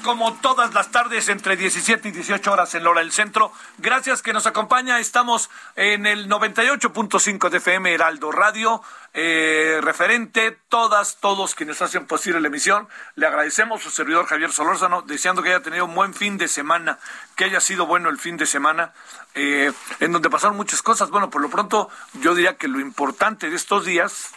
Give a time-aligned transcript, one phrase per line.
[0.00, 3.52] Como todas las tardes entre 17 y 18 horas en Lora del Centro.
[3.78, 8.82] Gracias que nos acompaña, estamos en el 98.5 de FM Heraldo Radio,
[9.14, 12.88] eh, referente, todas, todos quienes hacen posible la emisión.
[13.14, 16.48] Le agradecemos a su servidor Javier Solórzano, deseando que haya tenido un buen fin de
[16.48, 16.98] semana,
[17.36, 18.92] que haya sido bueno el fin de semana,
[19.34, 21.10] eh, en donde pasaron muchas cosas.
[21.10, 24.32] Bueno, por lo pronto yo diría que lo importante de estos días,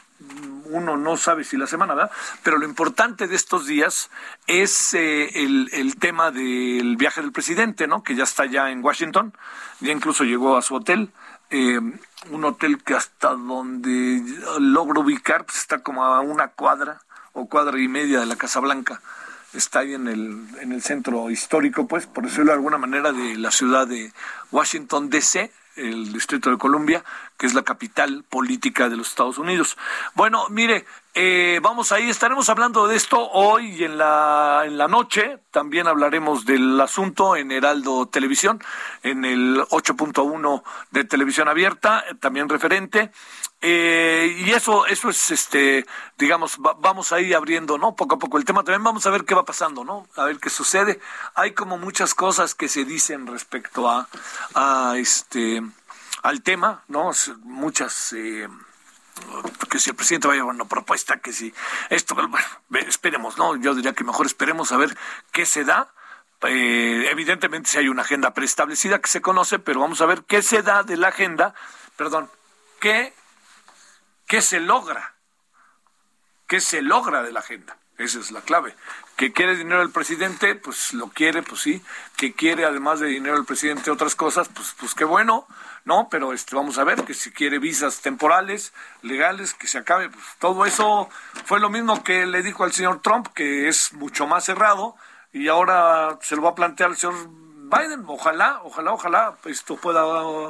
[0.66, 2.11] uno no sabe si la semana, ¿verdad?
[2.44, 4.09] Pero lo importante de estos días
[4.47, 8.03] es eh, el, el, tema del viaje del presidente, ¿no?
[8.03, 9.34] Que ya está ya en Washington,
[9.79, 11.12] ya incluso llegó a su hotel,
[11.50, 11.79] eh,
[12.29, 14.23] un hotel que hasta donde
[14.59, 17.01] logro ubicar, pues está como a una cuadra
[17.34, 19.01] o cuadra y media de la Casa Blanca.
[19.53, 23.35] Está ahí en el, en el centro histórico, pues, por decirlo de alguna manera, de
[23.35, 24.13] la ciudad de
[24.51, 27.03] Washington, D.C., el Distrito de Columbia,
[27.37, 29.77] que es la capital política de los Estados Unidos.
[30.13, 34.87] Bueno, mire, eh, vamos ahí, estaremos hablando de esto hoy y en la, en la
[34.87, 35.39] noche.
[35.51, 38.63] También hablaremos del asunto en Heraldo Televisión,
[39.03, 43.11] en el 8.1 de televisión abierta, también referente.
[43.63, 45.85] Eh, y eso, eso es, este,
[46.17, 47.95] digamos, va, vamos ahí abriendo, ¿no?
[47.95, 48.63] Poco a poco el tema.
[48.63, 50.07] También vamos a ver qué va pasando, ¿no?
[50.15, 50.99] A ver qué sucede.
[51.35, 54.07] Hay como muchas cosas que se dicen respecto a,
[54.55, 55.61] a este,
[56.23, 57.11] al tema, ¿no?
[57.43, 58.47] Muchas, eh,
[59.69, 61.53] que si el presidente vaya a una propuesta, que si
[61.89, 62.45] esto, bueno,
[62.87, 63.55] esperemos, ¿no?
[63.55, 64.97] Yo diría que mejor esperemos a ver
[65.31, 65.93] qué se da.
[66.43, 70.41] Eh, evidentemente si hay una agenda preestablecida que se conoce, pero vamos a ver qué
[70.41, 71.53] se da de la agenda,
[71.97, 72.29] perdón,
[72.79, 73.13] qué
[74.31, 75.13] ¿Qué se logra?
[76.47, 77.75] ¿Qué se logra de la agenda?
[77.97, 78.73] Esa es la clave.
[79.21, 80.55] ¿Que quiere dinero el presidente?
[80.55, 81.83] Pues lo quiere, pues sí.
[82.17, 84.49] ¿Que quiere además de dinero el presidente otras cosas?
[84.49, 85.45] Pues, pues qué bueno,
[85.85, 86.07] ¿no?
[86.09, 88.73] Pero este, vamos a ver que si quiere visas temporales,
[89.03, 90.09] legales, que se acabe.
[90.09, 91.07] Pues, todo eso
[91.45, 94.95] fue lo mismo que le dijo al señor Trump, que es mucho más cerrado,
[95.31, 97.29] y ahora se lo va a plantear al señor
[97.71, 98.03] Biden.
[98.05, 100.03] Ojalá, ojalá, ojalá esto pueda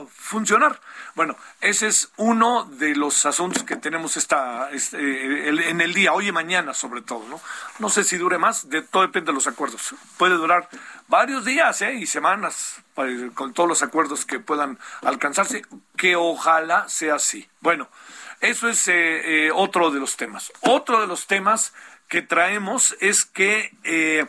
[0.10, 0.80] funcionar.
[1.14, 6.30] Bueno, ese es uno de los asuntos que tenemos esta, este, en el día, hoy
[6.30, 7.40] y mañana sobre todo, ¿no?
[7.80, 9.94] No sé si dure más, de todo depende de los acuerdos.
[10.18, 10.68] Puede durar
[11.08, 11.94] varios días ¿eh?
[11.94, 15.62] y semanas pues, con todos los acuerdos que puedan alcanzarse,
[15.96, 17.48] que ojalá sea así.
[17.60, 17.88] Bueno,
[18.40, 20.52] eso es eh, eh, otro de los temas.
[20.62, 21.74] Otro de los temas
[22.08, 24.28] que traemos es que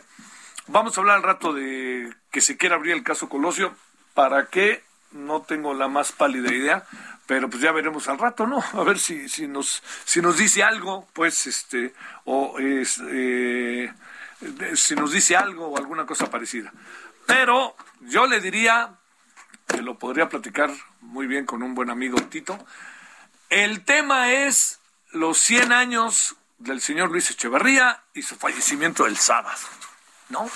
[0.67, 3.73] vamos a hablar al rato de que se quiera abrir el caso Colosio.
[4.15, 4.83] ¿Para qué?
[5.11, 6.83] No tengo la más pálida idea,
[7.27, 8.61] pero pues ya veremos al rato, ¿no?
[8.73, 11.93] A ver si, si nos si nos dice algo, pues este
[12.25, 13.93] o eh,
[14.75, 16.73] si nos dice algo o alguna cosa parecida.
[17.27, 18.95] Pero yo le diría
[19.67, 20.71] que lo podría platicar
[21.01, 22.57] muy bien con un buen amigo Tito.
[23.49, 24.79] El tema es
[25.11, 29.59] los 100 años del señor Luis Echeverría y su fallecimiento el sábado,
[30.29, 30.49] ¿no?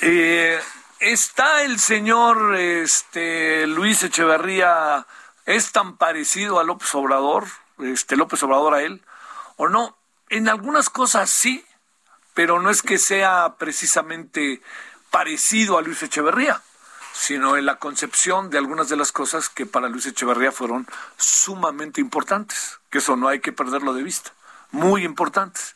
[0.00, 0.60] Eh,
[1.00, 5.06] está el señor este, Luis Echeverría,
[5.44, 7.46] es tan parecido a López Obrador,
[7.80, 9.02] este López Obrador a él,
[9.56, 9.96] o no.
[10.28, 11.64] En algunas cosas sí,
[12.34, 14.62] pero no es que sea precisamente
[15.10, 16.62] parecido a Luis Echeverría,
[17.12, 20.86] sino en la concepción de algunas de las cosas que para Luis Echeverría fueron
[21.16, 24.32] sumamente importantes, que eso no hay que perderlo de vista.
[24.70, 25.74] muy importantes.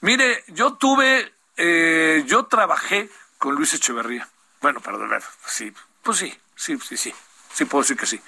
[0.00, 3.10] Mire, yo tuve, eh, yo trabajé
[3.42, 4.28] con Luis Echeverría.
[4.60, 5.10] Bueno, perdón,
[5.46, 5.74] sí,
[6.04, 7.12] pues sí, sí, sí, sí,
[7.52, 8.22] sí puedo decir que sí.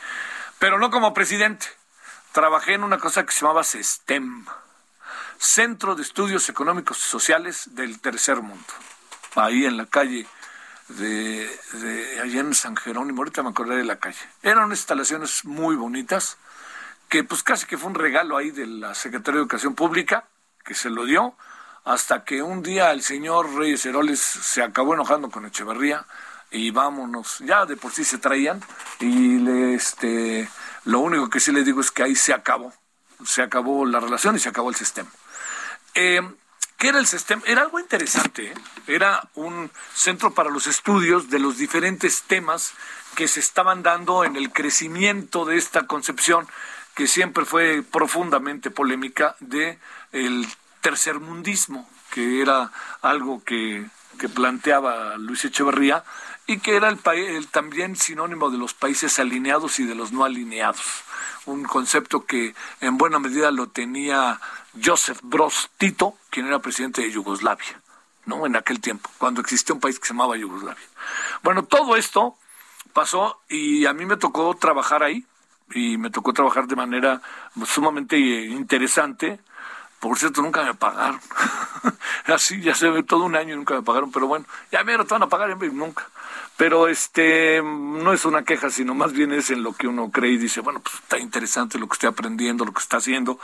[0.59, 1.69] Pero no como presidente.
[2.33, 4.45] Trabajé en una cosa que se llamaba SESTEM,
[5.39, 8.67] Centro de Estudios Económicos y Sociales del Tercer Mundo.
[9.37, 10.27] Ahí en la calle
[10.89, 14.19] de, de en San Jerónimo, ahorita me acordé de la calle.
[14.43, 16.39] Eran instalaciones muy bonitas,
[17.09, 20.27] que pues casi que fue un regalo ahí de la Secretaría de Educación Pública,
[20.65, 21.37] que se lo dio,
[21.85, 26.05] hasta que un día el señor Reyes Heroles se acabó enojando con Echeverría
[26.51, 28.63] y vámonos, ya de por sí se traían
[29.01, 30.49] y este,
[30.85, 32.73] lo único que sí le digo es que ahí se acabó,
[33.25, 35.11] se acabó la relación y se acabó el sistema.
[35.95, 36.23] Eh,
[36.79, 37.43] ¿Qué era el sistema?
[37.47, 38.55] Era algo interesante, ¿eh?
[38.87, 42.73] era un centro para los estudios de los diferentes temas
[43.15, 46.47] que se estaban dando en el crecimiento de esta concepción
[46.95, 49.79] que siempre fue profundamente polémica de
[50.13, 50.47] el
[50.85, 52.71] tercermundismo, que era
[53.01, 53.87] algo que,
[54.35, 56.05] planteaba Luis Echeverría
[56.47, 60.25] y que era el, el, también sinónimo de los países alineados y de los no
[60.25, 61.03] alineados.
[61.47, 64.41] Un concepto que en buena medida lo tenía
[64.83, 67.81] Joseph Broz Tito, quien era presidente de Yugoslavia,
[68.27, 68.47] ¿no?
[68.47, 70.87] En aquel tiempo, cuando existía un país que se llamaba Yugoslavia.
[71.43, 72.37] Bueno, todo esto
[72.93, 75.25] pasó y a mí me tocó trabajar ahí
[75.73, 77.21] y me tocó trabajar de manera
[77.67, 79.41] sumamente interesante
[80.09, 81.19] por cierto, nunca me pagaron.
[82.27, 84.99] Así, ya se ve todo un año y nunca me pagaron, pero bueno, ya me
[84.99, 86.07] te van a pagar, nunca.
[86.59, 90.33] Pero este, no es una queja, sino más bien es en lo que uno cree
[90.33, 93.41] y dice, bueno, pues está interesante lo que estoy aprendiendo, lo que está haciendo.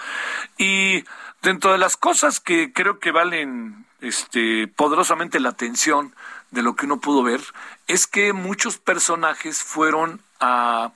[0.58, 1.02] Y
[1.40, 6.14] dentro de las cosas que creo que valen este, poderosamente la atención
[6.50, 7.40] de lo que uno pudo ver,
[7.86, 10.92] es que muchos personajes fueron a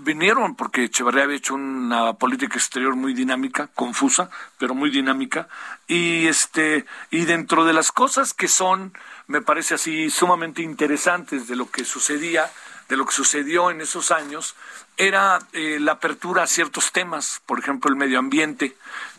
[0.00, 5.48] vinieron porque Echeverría había hecho una política exterior muy dinámica, confusa, pero muy dinámica,
[5.86, 8.92] y este, y dentro de las cosas que son,
[9.26, 12.50] me parece así, sumamente interesantes de lo que sucedía,
[12.88, 14.54] de lo que sucedió en esos años,
[14.96, 18.76] era eh, la apertura a ciertos temas, por ejemplo, el medio ambiente,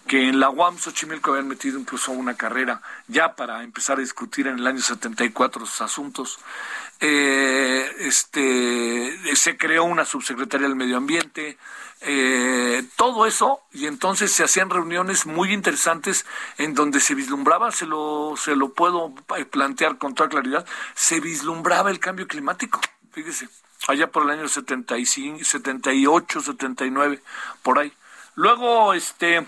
[0.08, 4.48] que en la UAM Xochimilco habían metido incluso una carrera ya para empezar a discutir
[4.48, 6.40] en el año 74 sus asuntos.
[7.00, 11.58] Eh, este, se creó una subsecretaría del medio ambiente,
[12.02, 16.26] eh, todo eso, y entonces se hacían reuniones muy interesantes
[16.58, 19.14] en donde se vislumbraba, se lo, se lo puedo
[19.52, 20.66] plantear con toda claridad,
[20.96, 23.48] se vislumbraba el cambio climático, fíjese,
[23.88, 27.22] allá por el año 75, 78, 79,
[27.62, 27.94] por ahí.
[28.36, 29.46] Luego, este,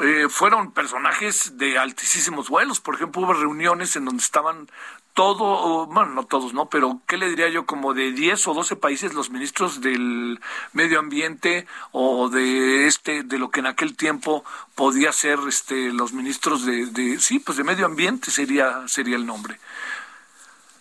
[0.00, 2.80] eh, fueron personajes de altísimos vuelos.
[2.80, 4.68] Por ejemplo, hubo reuniones en donde estaban
[5.12, 6.68] todo, bueno, no todos, ¿no?
[6.68, 7.66] Pero, ¿qué le diría yo?
[7.66, 10.40] Como de 10 o 12 países los ministros del
[10.72, 14.44] medio ambiente o de este, de lo que en aquel tiempo
[14.74, 19.26] podía ser este, los ministros de, de sí, pues de medio ambiente sería, sería el
[19.26, 19.60] nombre.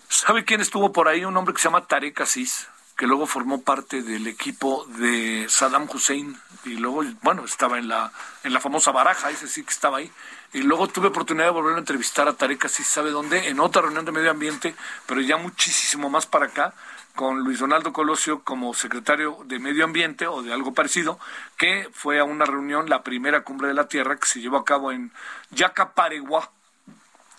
[0.09, 1.23] ¿Sabe quién estuvo por ahí?
[1.25, 5.87] Un hombre que se llama Tarek Aziz que luego formó parte del equipo de Saddam
[5.91, 8.11] Hussein y luego, bueno, estaba en la,
[8.43, 10.11] en la famosa baraja, ese sí que estaba ahí.
[10.53, 13.81] Y luego tuve oportunidad de volver a entrevistar a Tarek, así sabe dónde, en otra
[13.81, 14.75] reunión de medio ambiente,
[15.07, 16.73] pero ya muchísimo más para acá,
[17.15, 21.19] con Luis Donaldo Colosio como secretario de Medio Ambiente o de algo parecido,
[21.57, 24.65] que fue a una reunión, la primera cumbre de la Tierra, que se llevó a
[24.65, 25.11] cabo en
[25.51, 26.49] Yacapareguá.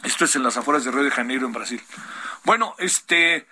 [0.04, 1.82] Esto es en las afueras de Río de Janeiro, en Brasil.
[2.44, 3.46] Bueno, este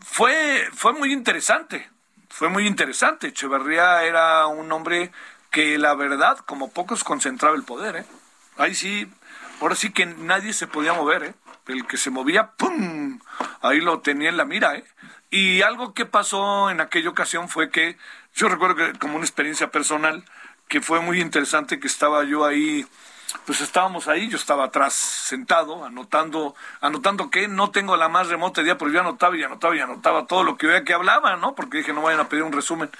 [0.00, 1.88] fue, fue muy interesante,
[2.28, 3.28] fue muy interesante.
[3.28, 5.10] Echeverría era un hombre
[5.50, 7.96] que la verdad, como pocos, concentraba el poder.
[7.96, 8.04] ¿eh?
[8.56, 9.10] Ahí sí,
[9.60, 11.24] ahora sí que nadie se podía mover.
[11.24, 11.34] ¿eh?
[11.66, 13.20] El que se movía, ¡pum!
[13.60, 14.76] Ahí lo tenía en la mira.
[14.76, 14.84] ¿eh?
[15.30, 17.96] Y algo que pasó en aquella ocasión fue que,
[18.34, 20.24] yo recuerdo que como una experiencia personal,
[20.68, 22.86] que fue muy interesante, que estaba yo ahí
[23.44, 28.62] pues estábamos ahí, yo estaba atrás sentado, anotando, anotando que no tengo la más remota
[28.62, 31.54] idea, pero yo anotaba y anotaba y anotaba todo lo que veía que hablaba, ¿no?
[31.54, 32.90] Porque dije, no vayan a pedir un resumen.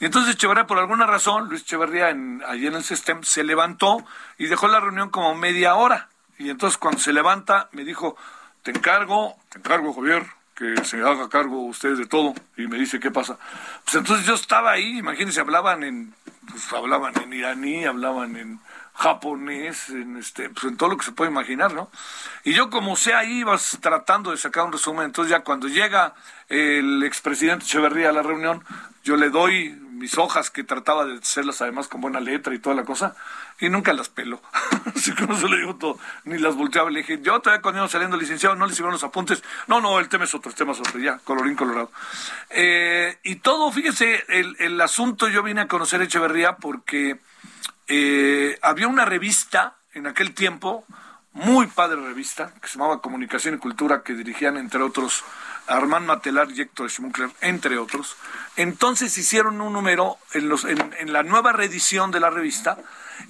[0.00, 4.04] Y entonces Echeverría, por alguna razón, Luis Echeverría, en, allí en el SESTEM, se levantó
[4.38, 6.08] y dejó la reunión como media hora.
[6.38, 8.16] Y entonces cuando se levanta, me dijo,
[8.62, 12.34] te encargo, te encargo, Javier, que se haga cargo ustedes de todo.
[12.56, 13.38] Y me dice, ¿qué pasa?
[13.84, 16.14] Pues entonces yo estaba ahí, imagínense, hablaban en,
[16.48, 18.60] pues hablaban en iraní, hablaban en
[18.94, 21.90] japonés, en este, pues en todo lo que se puede imaginar, ¿no?
[22.44, 26.14] Y yo como sea ibas tratando de sacar un resumen, entonces ya cuando llega
[26.48, 28.62] el expresidente Echeverría a la reunión,
[29.02, 29.70] yo le doy
[30.02, 33.14] mis hojas que trataba de hacerlas además con buena letra y toda la cosa,
[33.60, 34.42] y nunca las peló.
[34.94, 36.90] Así que no se le digo todo, ni las volteaba.
[36.90, 39.42] Le dije, yo todavía cuando iba saliendo licenciado, no le hicieron los apuntes.
[39.68, 41.90] No, no, el tema es otro, el tema es otro, ya, colorín colorado.
[42.50, 47.20] Eh, y todo, fíjese, el, el asunto yo vine a conocer Echeverría porque
[47.94, 50.86] eh, había una revista en aquel tiempo,
[51.34, 55.22] muy padre revista, que se llamaba Comunicación y Cultura, que dirigían entre otros
[55.66, 58.16] Armand Matelar y Héctor Schmuckler, entre otros.
[58.56, 60.66] Entonces hicieron un número, en, los,
[61.04, 62.78] la nueva reedición de la revista,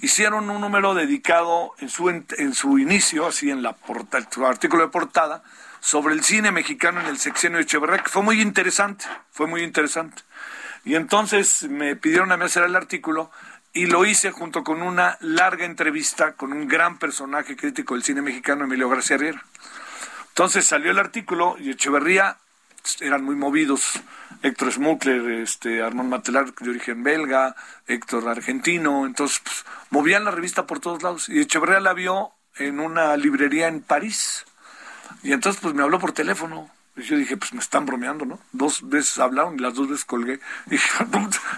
[0.01, 4.83] hicieron un número dedicado en su, en su inicio, así en la porta, su artículo
[4.83, 5.43] de portada,
[5.81, 9.03] sobre el cine mexicano en el sexenio de Echeverría, que fue muy interesante,
[9.33, 10.23] fue muy interesante.
[10.85, 13.31] Y entonces me pidieron a mí hacer el artículo
[13.73, 18.21] y lo hice junto con una larga entrevista con un gran personaje crítico del cine
[18.21, 19.43] mexicano, Emilio García Riera.
[20.29, 22.37] Entonces salió el artículo y Echeverría
[22.99, 23.99] eran muy movidos.
[24.43, 27.55] Héctor Schmuckler, este, Armand Matelar de origen belga,
[27.87, 31.29] Héctor argentino, entonces pues, movían la revista por todos lados.
[31.29, 34.45] Y Echeverría la vio en una librería en París.
[35.23, 36.69] Y entonces pues me habló por teléfono.
[36.95, 38.39] Y yo dije, pues me están bromeando, ¿no?
[38.51, 40.39] Dos veces hablaron y las dos veces colgué.
[40.67, 41.05] Y dije,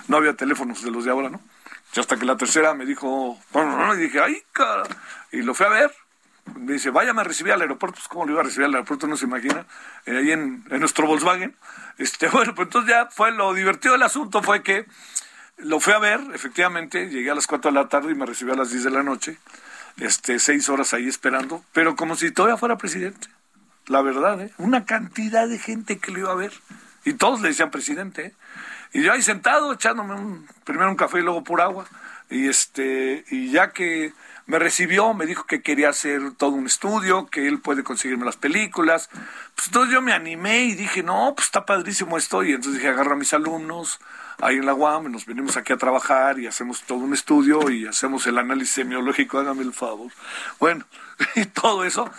[0.08, 1.42] no había teléfonos de los de ahora, ¿no?
[1.96, 3.40] Y hasta que la tercera me dijo,
[3.94, 4.84] y dije, ay, cara.
[5.32, 5.92] Y lo fui a ver.
[6.56, 7.96] Me dice, váyame a recibir al aeropuerto.
[7.96, 9.08] Pues, ¿cómo lo iba a recibir al aeropuerto?
[9.08, 9.66] No se imagina.
[10.06, 11.56] Eh, ahí en, nuestro Volkswagen.
[11.98, 14.86] Este, bueno, pues entonces ya fue lo divertido del asunto, fue que
[15.58, 17.08] lo fui a ver, efectivamente.
[17.10, 19.04] Llegué a las 4 de la tarde y me recibió a las 10 de la
[19.04, 19.38] noche.
[19.98, 23.30] Este, seis horas ahí esperando, pero como si todavía fuera presidente.
[23.88, 24.52] La verdad, ¿eh?
[24.58, 26.52] Una cantidad de gente que lo iba a ver.
[27.06, 28.34] Y todos le decían presidente, ¿eh?
[28.94, 31.86] Y yo ahí sentado, echándome un, primero un café y luego por agua.
[32.30, 34.14] Y este, y ya que
[34.48, 38.38] me recibió, me dijo que quería hacer todo un estudio, que él puede conseguirme las
[38.38, 39.10] películas.
[39.56, 42.44] Pues entonces yo me animé y dije, no, pues está padrísimo esto.
[42.44, 44.00] Y entonces dije, agarro a mis alumnos
[44.42, 47.88] ahí en la UAM, nos venimos aquí a trabajar y hacemos todo un estudio y
[47.88, 50.12] hacemos el análisis semiológico, hágame el favor.
[50.60, 50.86] Bueno,
[51.36, 52.10] y todo eso.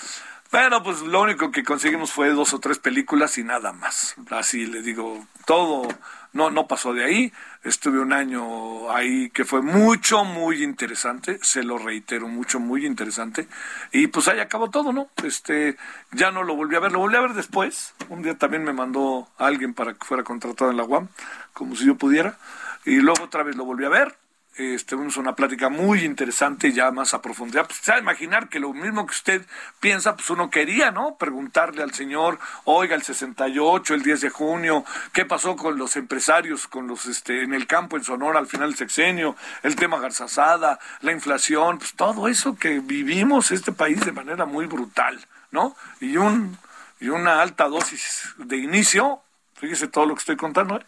[0.50, 4.14] Pero pues lo único que conseguimos fue dos o tres películas y nada más.
[4.30, 5.86] Así le digo, todo
[6.32, 7.32] no, no pasó de ahí.
[7.64, 11.38] Estuve un año ahí que fue mucho, muy interesante.
[11.42, 13.48] Se lo reitero, mucho, muy interesante.
[13.92, 15.08] Y pues ahí acabó todo, ¿no?
[15.24, 15.76] Este,
[16.12, 16.92] ya no lo volví a ver.
[16.92, 17.94] Lo volví a ver después.
[18.08, 21.08] Un día también me mandó alguien para que fuera contratado en la UAM,
[21.52, 22.38] como si yo pudiera.
[22.84, 24.25] Y luego otra vez lo volví a ver
[24.58, 27.66] este, una plática muy interesante ya más a profundidad.
[27.66, 29.46] Pues, se imaginar que lo mismo que usted
[29.80, 31.16] piensa, pues uno quería, ¿no?
[31.16, 36.66] Preguntarle al señor, oiga, el 68, el 10 de junio, ¿qué pasó con los empresarios,
[36.66, 40.78] con los, este, en el campo en Sonora al final del sexenio, el tema garzasada,
[41.00, 45.18] la inflación, pues todo eso que vivimos este país de manera muy brutal,
[45.50, 45.76] ¿no?
[46.00, 46.56] Y un,
[46.98, 49.20] y una alta dosis de inicio,
[49.54, 50.86] fíjese todo lo que estoy contando, ¿eh?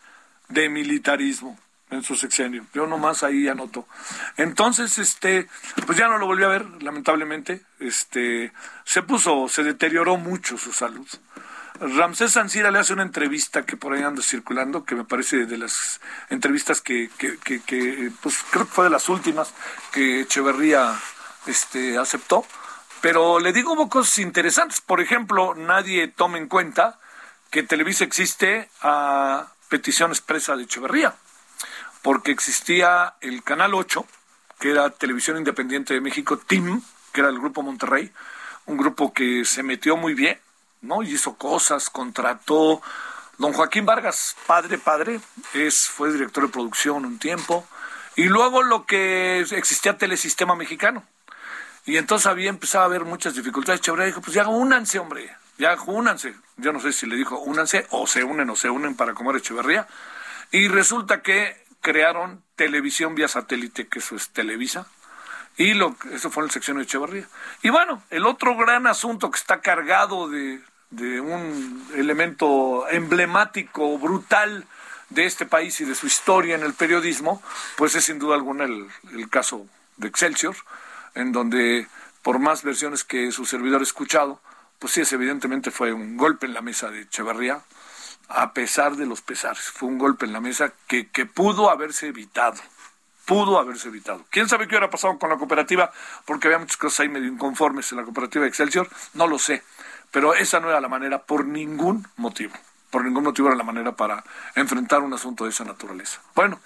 [0.48, 1.58] de militarismo
[1.90, 2.66] en su sexenio.
[2.74, 3.86] Yo nomás ahí anoto.
[4.36, 5.48] Entonces, este,
[5.86, 7.62] pues ya no lo volví a ver, lamentablemente.
[7.80, 8.52] Este,
[8.84, 11.06] se puso, se deterioró mucho su salud.
[11.80, 15.58] Ramsés Sancira le hace una entrevista que por ahí anda circulando, que me parece de
[15.58, 19.54] las entrevistas que, que, que, pues creo que fue de las últimas
[19.92, 20.98] que Echeverría
[21.46, 22.44] este, aceptó.
[23.00, 24.80] Pero le digo hubo cosas interesantes.
[24.80, 26.98] Por ejemplo, nadie toma en cuenta
[27.50, 31.14] que Televisa existe a petición expresa de Echeverría
[32.08, 34.02] porque existía el Canal 8,
[34.58, 36.80] que era Televisión Independiente de México, TIM,
[37.12, 38.10] que era el Grupo Monterrey,
[38.64, 40.40] un grupo que se metió muy bien,
[40.80, 41.02] ¿no?
[41.02, 42.80] Y hizo cosas, contrató.
[43.36, 45.20] Don Joaquín Vargas, padre, padre,
[45.52, 47.68] es, fue director de producción un tiempo.
[48.16, 51.04] Y luego lo que existía Telesistema Mexicano.
[51.84, 53.82] Y entonces había empezado a haber muchas dificultades.
[53.82, 56.34] Chévere dijo, pues ya únanse, hombre, ya únanse.
[56.56, 59.36] Yo no sé si le dijo únanse o se unen o se unen para comer
[59.36, 59.86] Echeverría.
[60.50, 64.86] Y resulta que crearon televisión vía satélite, que eso es Televisa,
[65.56, 67.28] y lo, eso fue en la sección de Echevarría.
[67.62, 70.60] Y bueno, el otro gran asunto que está cargado de,
[71.20, 74.66] un elemento emblemático, brutal
[75.10, 77.42] de este país y de su historia en el periodismo,
[77.76, 78.88] pues es sin duda alguna el,
[79.30, 79.66] caso
[79.96, 80.54] de Excelsior,
[81.14, 81.88] en donde
[82.22, 84.40] por más versiones que su servidor ha escuchado,
[84.78, 87.62] pues sí, es, evidentemente fue un golpe en la mesa de Echevarría,
[88.28, 89.70] a pesar de los pesares.
[89.70, 92.60] Fue un golpe en la mesa que, pudo haberse evitado.
[93.24, 94.24] Pudo haberse evitado.
[94.30, 95.90] ¿Quién sabe qué hubiera pasado con la cooperativa?
[96.24, 98.88] Porque había muchas cosas ahí medio inconformes en la cooperativa de Excelsior.
[99.14, 99.62] No lo sé.
[100.10, 102.54] Pero esa no era la manera por ningún motivo.
[102.90, 106.22] Por ningún motivo era la manera para enfrentar un asunto de esa naturaleza.
[106.34, 106.60] Bueno,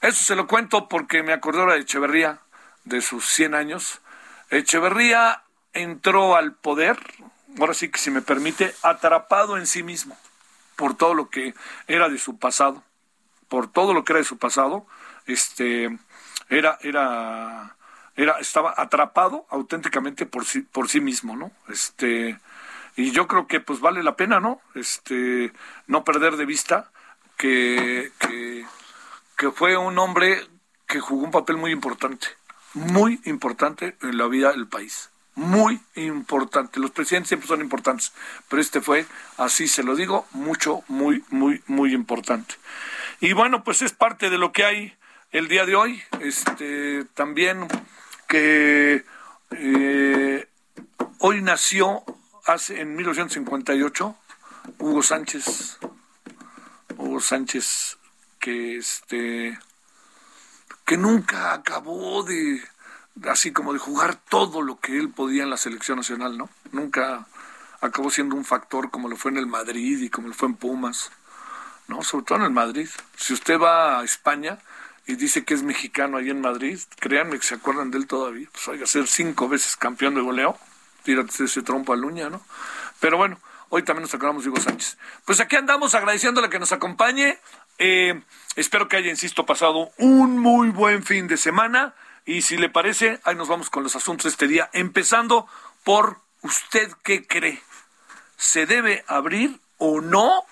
[0.00, 2.40] eso se lo cuento porque me acordé ahora de Echeverría,
[2.84, 4.00] de sus 100 años.
[4.50, 6.98] Echeverría entró al poder,
[7.60, 10.18] ahora sí que si me permite, atrapado en sí mismo
[10.80, 11.52] por todo lo que
[11.88, 12.82] era de su pasado,
[13.48, 14.86] por todo lo que era de su pasado,
[15.26, 15.98] este
[16.48, 17.76] era era
[18.16, 21.52] era estaba atrapado auténticamente por sí por sí mismo, ¿no?
[21.68, 22.40] Este
[22.96, 24.62] y yo creo que pues vale la pena, ¿no?
[24.74, 25.52] Este
[25.86, 26.90] no perder de vista
[27.36, 28.64] que que,
[29.36, 30.48] que fue un hombre
[30.86, 32.26] que jugó un papel muy importante
[32.72, 35.10] muy importante en la vida del país.
[35.34, 36.80] Muy importante.
[36.80, 38.12] Los presidentes siempre son importantes,
[38.48, 39.06] pero este fue,
[39.36, 42.56] así se lo digo, mucho, muy, muy, muy importante.
[43.20, 44.94] Y bueno, pues es parte de lo que hay
[45.30, 46.02] el día de hoy.
[46.20, 47.68] Este, también
[48.28, 49.04] que
[49.50, 50.48] eh,
[51.18, 52.04] hoy nació
[52.46, 54.16] hace en 1958
[54.78, 55.78] Hugo Sánchez.
[56.96, 57.98] Hugo Sánchez
[58.38, 59.58] que este
[60.86, 62.60] que nunca acabó de
[63.28, 66.48] así como de jugar todo lo que él podía en la selección nacional, ¿no?
[66.72, 67.26] Nunca
[67.80, 70.54] acabó siendo un factor como lo fue en el Madrid y como lo fue en
[70.54, 71.10] Pumas.
[71.88, 72.88] No, sobre todo en el Madrid.
[73.16, 74.58] Si usted va a España
[75.06, 78.48] y dice que es mexicano ahí en Madrid, créanme que se acuerdan de él todavía.
[78.52, 80.56] Pues oiga, ser cinco veces campeón de goleo,
[81.02, 82.40] tírate ese trompo a luña, ¿no?
[83.00, 84.98] Pero bueno, hoy también nos acordamos de Hugo Sánchez.
[85.24, 87.38] Pues aquí andamos agradeciéndole que nos acompañe.
[87.78, 88.22] Eh,
[88.56, 91.94] espero que haya, insisto, pasado un muy buen fin de semana.
[92.24, 95.46] Y si le parece, ahí nos vamos con los asuntos de este día, empezando
[95.84, 97.62] por usted qué cree.
[98.36, 100.44] ¿Se debe abrir o no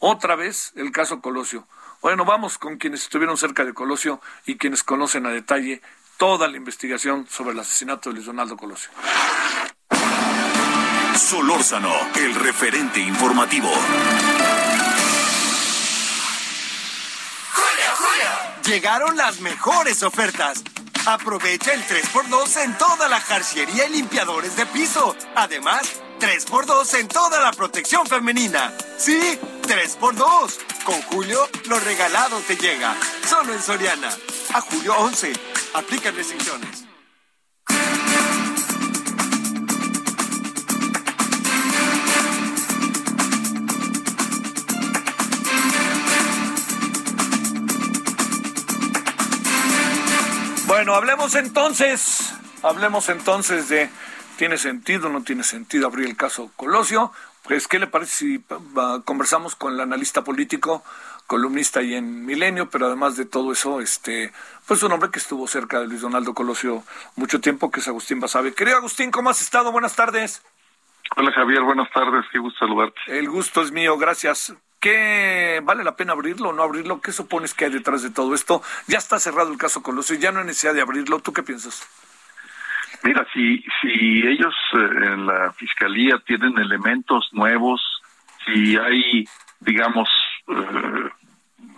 [0.00, 1.66] otra vez el caso Colosio.
[2.02, 5.80] Bueno, vamos con quienes estuvieron cerca de Colosio y quienes conocen a detalle
[6.16, 8.90] toda la investigación sobre el asesinato de Luis Donaldo Colosio.
[11.16, 13.70] Solórzano, el referente informativo.
[18.64, 20.64] Llegaron las mejores ofertas.
[21.06, 25.16] Aprovecha el 3x2 en toda la jarciería y limpiadores de piso.
[25.34, 28.72] Además, 3x2 en toda la protección femenina.
[28.98, 30.58] Sí, 3x2.
[30.84, 32.94] Con Julio, lo regalado te llega.
[33.26, 34.10] Solo en Soriana.
[34.52, 35.32] A julio 11.
[35.74, 36.89] Aplica restricciones.
[50.80, 52.32] Bueno, hablemos entonces,
[52.62, 53.90] hablemos entonces de
[54.38, 57.12] ¿Tiene sentido no tiene sentido abrir el caso Colosio?
[57.42, 58.44] Pues, ¿qué le parece si
[59.04, 60.82] conversamos con el analista político,
[61.26, 64.32] columnista y en Milenio, pero además de todo eso, este,
[64.66, 66.82] pues un hombre que estuvo cerca de Luis Donaldo Colosio
[67.14, 68.54] mucho tiempo, que es Agustín Basabe.
[68.54, 69.72] Querido Agustín, ¿cómo has estado?
[69.72, 70.40] Buenas tardes.
[71.16, 73.00] Hola Javier, buenas tardes, qué gusto saludarte.
[73.06, 74.54] El gusto es mío, gracias.
[74.78, 77.00] ¿Qué vale la pena abrirlo o no abrirlo?
[77.00, 78.62] ¿Qué supones que hay detrás de todo esto?
[78.86, 81.20] Ya está cerrado el caso Colosio, ya no hay necesidad de abrirlo.
[81.20, 81.86] ¿Tú qué piensas?
[83.02, 87.80] Mira, si, si ellos eh, en la fiscalía tienen elementos nuevos,
[88.46, 89.24] si hay,
[89.60, 90.08] digamos,
[90.48, 91.10] eh,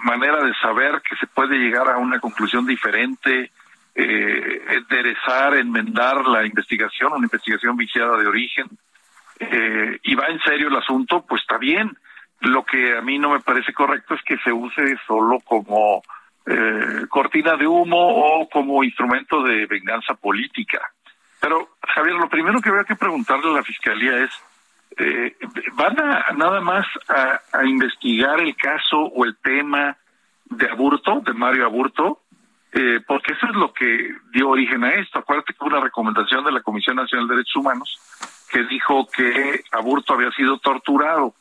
[0.05, 3.51] manera de saber que se puede llegar a una conclusión diferente,
[3.95, 8.67] eh, enderezar, enmendar la investigación, una investigación viciada de origen,
[9.51, 11.97] eh, y va en serio el asunto, pues está bien.
[12.41, 16.03] Lo que a mí no me parece correcto es que se use solo como
[16.45, 20.81] eh, cortina de humo o como instrumento de venganza política.
[21.41, 24.31] Pero, Javier, lo primero que habría que preguntarle a la Fiscalía es,
[24.99, 25.37] eh,
[25.75, 29.97] ¿van a nada más a, investigar el caso o el tema
[30.47, 32.23] de Aburto, de Mario Aburto?
[32.73, 35.19] Eh, porque eso es lo que dio origen a esto.
[35.19, 37.99] Acuérdate que una recomendación de la Comisión Nacional de Derechos Humanos
[38.53, 41.35] que dijo que Aburto había sido torturado.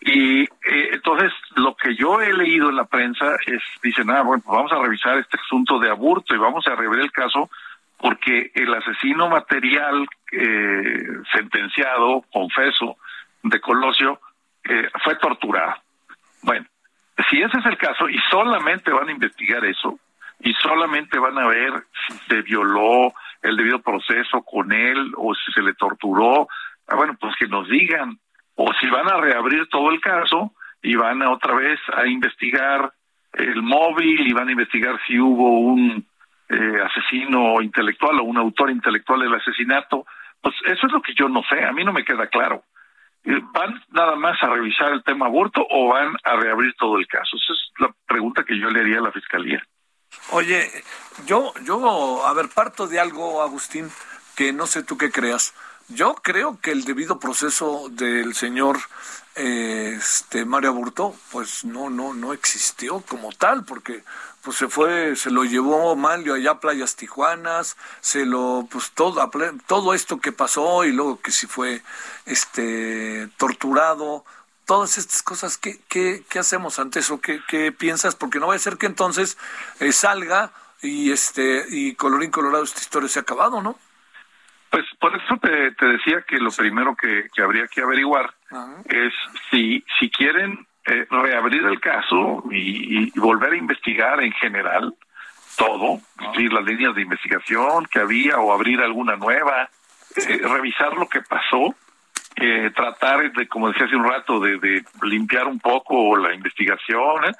[0.00, 0.48] Y eh,
[0.92, 4.72] entonces lo que yo he leído en la prensa es, dicen, ah, bueno, pues vamos
[4.72, 7.50] a revisar este asunto de aburto y vamos a rever el caso
[7.98, 12.96] porque el asesino material eh, sentenciado, confeso,
[13.42, 14.20] de Colosio,
[14.62, 15.74] eh, fue torturado.
[16.42, 16.66] Bueno,
[17.28, 19.98] si ese es el caso y solamente van a investigar eso
[20.40, 21.72] y solamente van a ver
[22.06, 26.48] si se violó el debido proceso con él o si se le torturó,
[26.88, 28.18] ah, bueno, pues que nos digan,
[28.54, 32.92] o si van a reabrir todo el caso y van otra vez a investigar
[33.32, 36.06] el móvil y van a investigar si hubo un
[36.48, 40.06] eh, asesino intelectual o un autor intelectual del asesinato,
[40.40, 42.64] pues eso es lo que yo no sé, a mí no me queda claro.
[43.24, 47.06] Eh, ¿Van nada más a revisar el tema aborto o van a reabrir todo el
[47.06, 47.36] caso?
[47.36, 49.62] Esa es la pregunta que yo le haría a la fiscalía.
[50.30, 50.70] Oye,
[51.26, 53.90] yo, yo, a ver, parto de algo, Agustín,
[54.34, 55.54] que no sé tú qué creas.
[55.88, 58.78] Yo creo que el debido proceso del señor
[59.38, 64.02] este Mario Aburto, pues no, no, no existió como tal, porque
[64.42, 69.30] pues se fue, se lo llevó Mario allá a Playas Tijuanas, se lo, pues todo,
[69.66, 71.82] todo esto que pasó y luego que si fue
[72.26, 74.24] este torturado,
[74.68, 77.22] todas estas cosas, ¿qué, qué, qué hacemos ante eso?
[77.22, 78.14] ¿Qué, ¿Qué, piensas?
[78.14, 79.38] Porque no va a ser que entonces
[79.80, 80.52] eh, salga
[80.82, 83.78] y este y colorín colorado esta historia se ha acabado, ¿no?
[84.70, 88.34] Pues por eso te, te decía que lo primero que, que habría que averiguar
[88.84, 89.14] es
[89.50, 94.94] si, si quieren eh, reabrir el caso y, volver a investigar en general,
[95.56, 99.70] todo, decir, las líneas de investigación que había o abrir alguna nueva,
[100.16, 101.74] eh, revisar lo que pasó,
[102.40, 107.24] eh, tratar de, como decía hace un rato, de, de limpiar un poco la investigación,
[107.24, 107.32] ¿eh?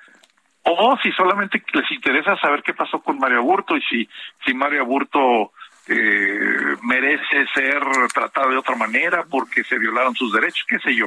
[0.64, 4.08] o si solamente les interesa saber qué pasó con Mario Aburto y si,
[4.44, 5.52] si Mario Aburto
[5.86, 7.82] eh, merece ser
[8.12, 11.06] tratado de otra manera porque se violaron sus derechos, qué sé yo.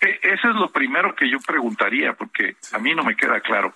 [0.00, 3.74] E, eso es lo primero que yo preguntaría, porque a mí no me queda claro.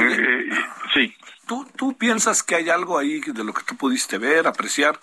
[0.00, 0.48] Eh,
[0.94, 1.12] sí.
[1.46, 4.98] ¿tú, ¿Tú piensas que hay algo ahí de lo que tú pudiste ver, apreciar,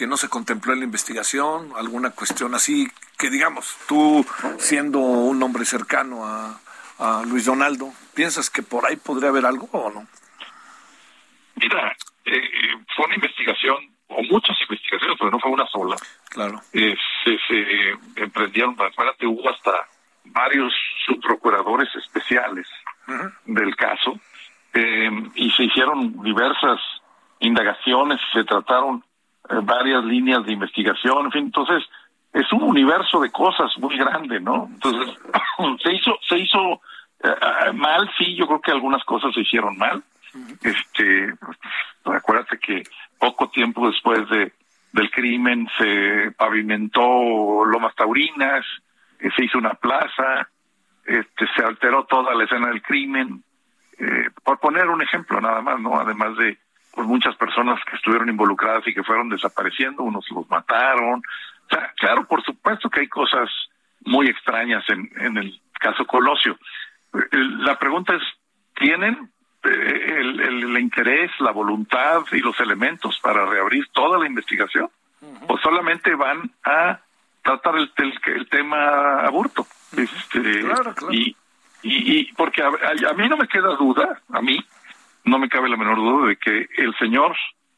[0.00, 1.74] que no se contempló en la investigación?
[1.76, 4.24] ¿Alguna cuestión así que, digamos, tú
[4.56, 6.58] siendo un hombre cercano a,
[6.98, 10.06] a Luis Donaldo, piensas que por ahí podría haber algo o no?
[11.56, 12.40] Mira, eh,
[12.96, 13.76] fue una investigación,
[14.08, 15.96] o muchas investigaciones, pero no fue una sola.
[16.30, 16.62] Claro.
[16.72, 19.86] Eh, se, se emprendieron, acuérdate, hubo hasta
[20.24, 20.72] varios
[21.04, 22.66] subprocuradores especiales
[23.44, 24.18] del caso
[24.72, 26.80] eh, y se hicieron diversas
[27.40, 29.09] indagaciones, se trataron eh,
[29.62, 31.82] varias líneas de investigación, en fin, entonces
[32.32, 34.68] es un universo de cosas muy grande, ¿no?
[34.72, 35.16] Entonces
[35.82, 36.80] se hizo, se hizo
[37.22, 40.02] eh, mal, sí, yo creo que algunas cosas se hicieron mal.
[40.62, 41.34] Este,
[42.04, 42.84] acuérdate que
[43.18, 44.52] poco tiempo después de
[44.92, 48.64] del crimen se pavimentó Lomas Taurinas,
[49.20, 50.48] eh, se hizo una plaza,
[51.04, 53.42] este, se alteró toda la escena del crimen,
[53.98, 55.98] eh, por poner un ejemplo nada más, ¿no?
[55.98, 56.58] Además de
[56.92, 61.20] pues, muchas personas que estuvieron involucradas y que fueron desapareciendo, unos los mataron.
[61.20, 63.48] O sea, claro, por supuesto que hay cosas
[64.04, 66.58] muy extrañas en, en el caso Colosio.
[67.14, 68.22] Eh, la pregunta es,
[68.74, 69.30] ¿tienen
[69.62, 74.88] el, el, interés, la voluntad y los elementos para reabrir toda la investigación?
[75.48, 76.98] ¿O solamente van a
[77.42, 77.92] tratar el,
[78.24, 79.66] el, tema aborto?
[79.96, 80.64] Este,
[81.10, 81.36] Y,
[81.82, 84.58] y, porque a, a, mí no me queda duda, a mí
[85.24, 87.36] no me cabe la menor duda de que el señor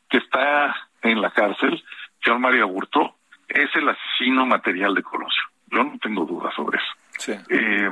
[0.08, 1.82] que está en la cárcel,
[2.22, 3.16] señor Mario Aburto,
[3.48, 5.42] es el asesino material de Colosio.
[5.70, 6.92] Yo no tengo duda sobre eso.
[7.18, 7.32] Sí.
[7.50, 7.90] Eh,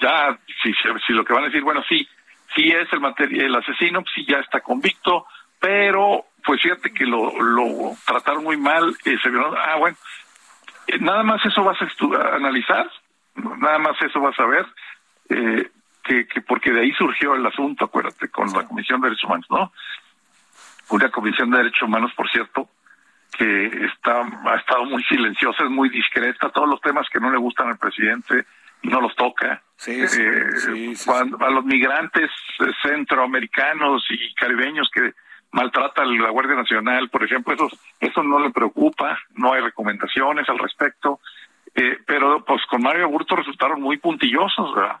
[0.00, 0.72] ya, si,
[1.06, 2.06] si lo que van a decir, bueno, sí,
[2.54, 5.26] sí es el, el asesino, sí ya está convicto,
[5.60, 9.96] pero pues fíjate que lo, lo trataron muy mal, eh, se vieron, ah, bueno,
[10.86, 12.90] eh, nada más eso vas a, analizar,
[13.34, 14.66] nada más eso vas a ver,
[15.30, 15.70] eh,
[16.08, 19.46] que, que porque de ahí surgió el asunto, acuérdate, con la Comisión de Derechos Humanos,
[19.50, 19.72] ¿no?
[20.88, 22.68] Una Comisión de Derechos Humanos, por cierto,
[23.36, 27.38] que está ha estado muy silenciosa, es muy discreta, todos los temas que no le
[27.38, 28.46] gustan al presidente
[28.82, 29.62] no los toca.
[29.76, 32.30] Sí, sí, eh, cuando, a los migrantes
[32.82, 35.12] centroamericanos y caribeños que
[35.52, 37.68] maltrata la Guardia Nacional, por ejemplo, eso,
[38.00, 41.20] eso no le preocupa, no hay recomendaciones al respecto,
[41.74, 45.00] eh, pero pues con Mario Aburto resultaron muy puntillosos, ¿verdad?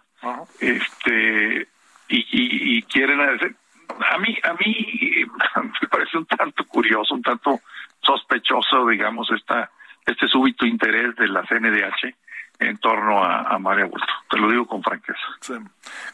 [0.60, 1.68] Este,
[2.08, 5.24] y, y, quieren a mí, a mí
[5.82, 7.60] me parece un tanto curioso, un tanto
[8.02, 9.70] sospechoso, digamos, esta,
[10.06, 12.14] este súbito interés de la CNDH
[12.60, 14.06] en torno a, a María Aburto.
[14.30, 15.20] Te lo digo con franqueza.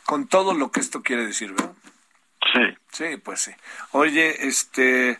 [0.05, 1.73] Con todo lo que esto quiere decir, ¿verdad?
[2.53, 2.77] Sí.
[2.91, 3.53] Sí, pues sí.
[3.93, 5.19] Oye, este,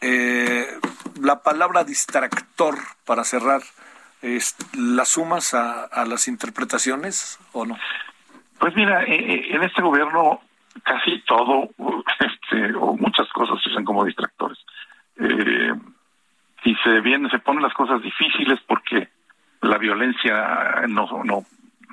[0.00, 0.78] eh,
[1.20, 3.62] la palabra distractor para cerrar,
[4.74, 7.78] ¿la sumas a, a las interpretaciones o no?
[8.58, 10.40] Pues mira, eh, eh, en este gobierno
[10.82, 11.70] casi todo,
[12.20, 14.58] este, o muchas cosas se usan como distractores.
[15.18, 15.72] Eh,
[16.64, 19.08] y se vienen, se ponen las cosas difíciles porque
[19.62, 21.44] la violencia no, no,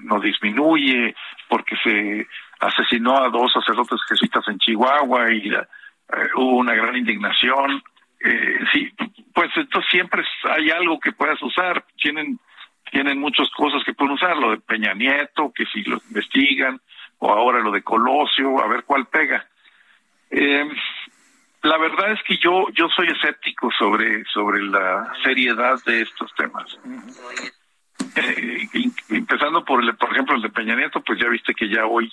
[0.04, 1.15] no disminuye,
[1.47, 2.28] porque se
[2.60, 5.67] asesinó a dos sacerdotes jesuitas en Chihuahua y eh,
[6.36, 7.84] hubo una gran indignación.
[8.23, 8.91] Eh, sí,
[9.34, 11.84] pues entonces siempre hay algo que puedas usar.
[12.02, 12.39] Tienen
[12.94, 16.80] tienen muchas cosas que pueden usar, lo de Peña Nieto, que si lo investigan,
[17.18, 19.46] o ahora lo de Colosio, a ver cuál pega.
[20.30, 20.70] Eh,
[21.64, 26.78] la verdad es que yo yo soy escéptico sobre sobre la seriedad de estos temas.
[28.16, 28.68] Eh,
[29.10, 32.12] empezando por el, por ejemplo el de Peña Nieto, pues ya viste que ya hoy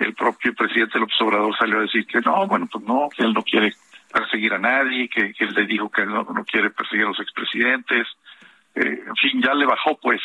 [0.00, 3.32] el propio presidente López Obrador salió a decir que no, bueno, pues no, que él
[3.32, 3.72] no quiere
[4.12, 8.06] perseguir a nadie, que, él le dijo que no, no quiere perseguir a los expresidentes,
[8.76, 10.20] eh, en fin, ya le bajó pues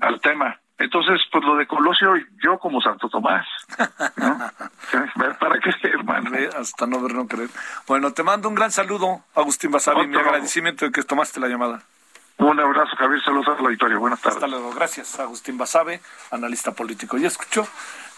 [0.00, 0.58] al tema.
[0.78, 3.46] Entonces, pues lo de Colosio, yo como Santo Tomás,
[4.16, 4.38] ¿no?
[5.38, 6.30] ¿Para qué, hermano?
[6.58, 7.50] Hasta no ver, no creer.
[7.86, 11.82] Bueno, te mando un gran saludo, Agustín Basavi, mi agradecimiento de que tomaste la llamada.
[12.38, 14.00] Un abrazo, Javier, saludos a la auditorio.
[14.00, 14.36] Buenas tardes.
[14.36, 16.00] Hasta luego, gracias, Agustín Basabe,
[16.32, 17.16] analista político.
[17.16, 17.64] Ya escuchó,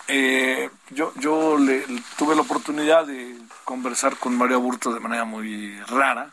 [0.08, 1.84] eh, yo, yo le,
[2.16, 6.30] tuve la oportunidad de conversar con Mario Aburto de manera muy rara,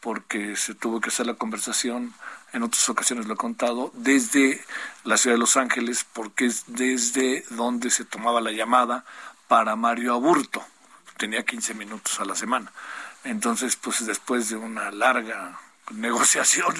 [0.00, 2.12] porque se tuvo que hacer la conversación
[2.52, 4.64] en otras ocasiones lo he contado, desde
[5.04, 9.04] la ciudad de Los Ángeles, porque es desde donde se tomaba la llamada
[9.48, 10.64] para Mario Aburto.
[11.16, 12.72] tenía 15 minutos a la semana.
[13.24, 15.58] Entonces, pues después de una larga
[15.90, 16.74] negociación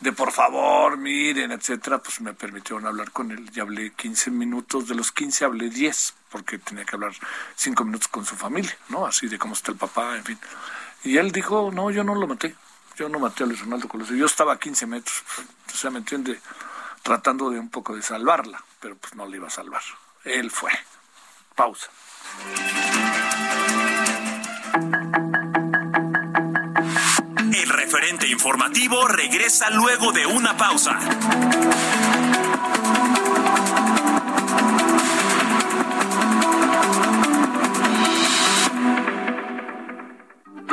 [0.00, 4.88] de por favor, miren, etcétera, pues me permitieron hablar con él y hablé 15 minutos,
[4.88, 7.12] de los 15 hablé 10, porque tenía que hablar
[7.56, 9.06] 5 minutos con su familia, ¿no?
[9.06, 10.38] Así de cómo está el papá, en fin.
[11.04, 12.54] Y él dijo, no, yo no lo maté,
[12.98, 15.22] yo no maté a Luis Ronaldo Colosio, yo estaba a 15 metros,
[15.72, 16.40] o sea, me entiende,
[17.02, 19.82] tratando de un poco de salvarla, pero pues no le iba a salvar.
[20.24, 20.72] Él fue.
[21.54, 21.88] Pausa.
[27.52, 30.98] El referente informativo regresa luego de una pausa.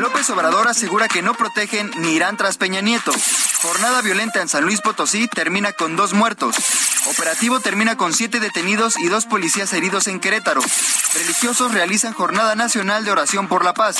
[0.00, 3.12] López Obrador asegura que no protegen ni irán tras Peña Nieto.
[3.62, 6.56] Jornada violenta en San Luis Potosí termina con dos muertos.
[7.06, 10.60] Operativo termina con siete detenidos y dos policías heridos en Querétaro.
[11.14, 13.96] Religiosos realizan jornada nacional de oración por la paz.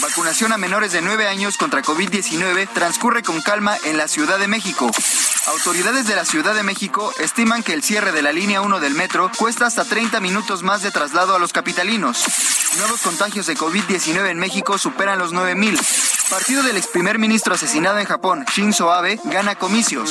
[0.00, 4.48] Vacunación a menores de 9 años contra COVID-19 transcurre con calma en la Ciudad de
[4.48, 4.90] México.
[5.46, 8.94] Autoridades de la Ciudad de México estiman que el cierre de la línea 1 del
[8.94, 12.24] metro cuesta hasta 30 minutos más de traslado a los capitalinos.
[12.78, 15.78] Nuevos contagios de COVID-19 en México superan los 9.000.
[16.30, 20.10] Partido del ex primer ministro asesinado en Japón, Shinzo Abe, gana comicios.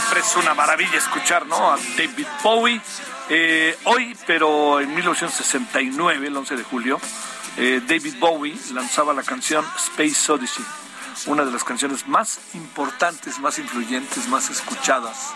[0.00, 1.72] Siempre es una maravilla escuchar, ¿no?
[1.72, 2.80] A David Bowie.
[3.28, 7.00] Eh, hoy, pero en 1969, el 11 de julio,
[7.56, 10.64] eh, David Bowie lanzaba la canción Space Odyssey,
[11.26, 15.34] una de las canciones más importantes, más influyentes, más escuchadas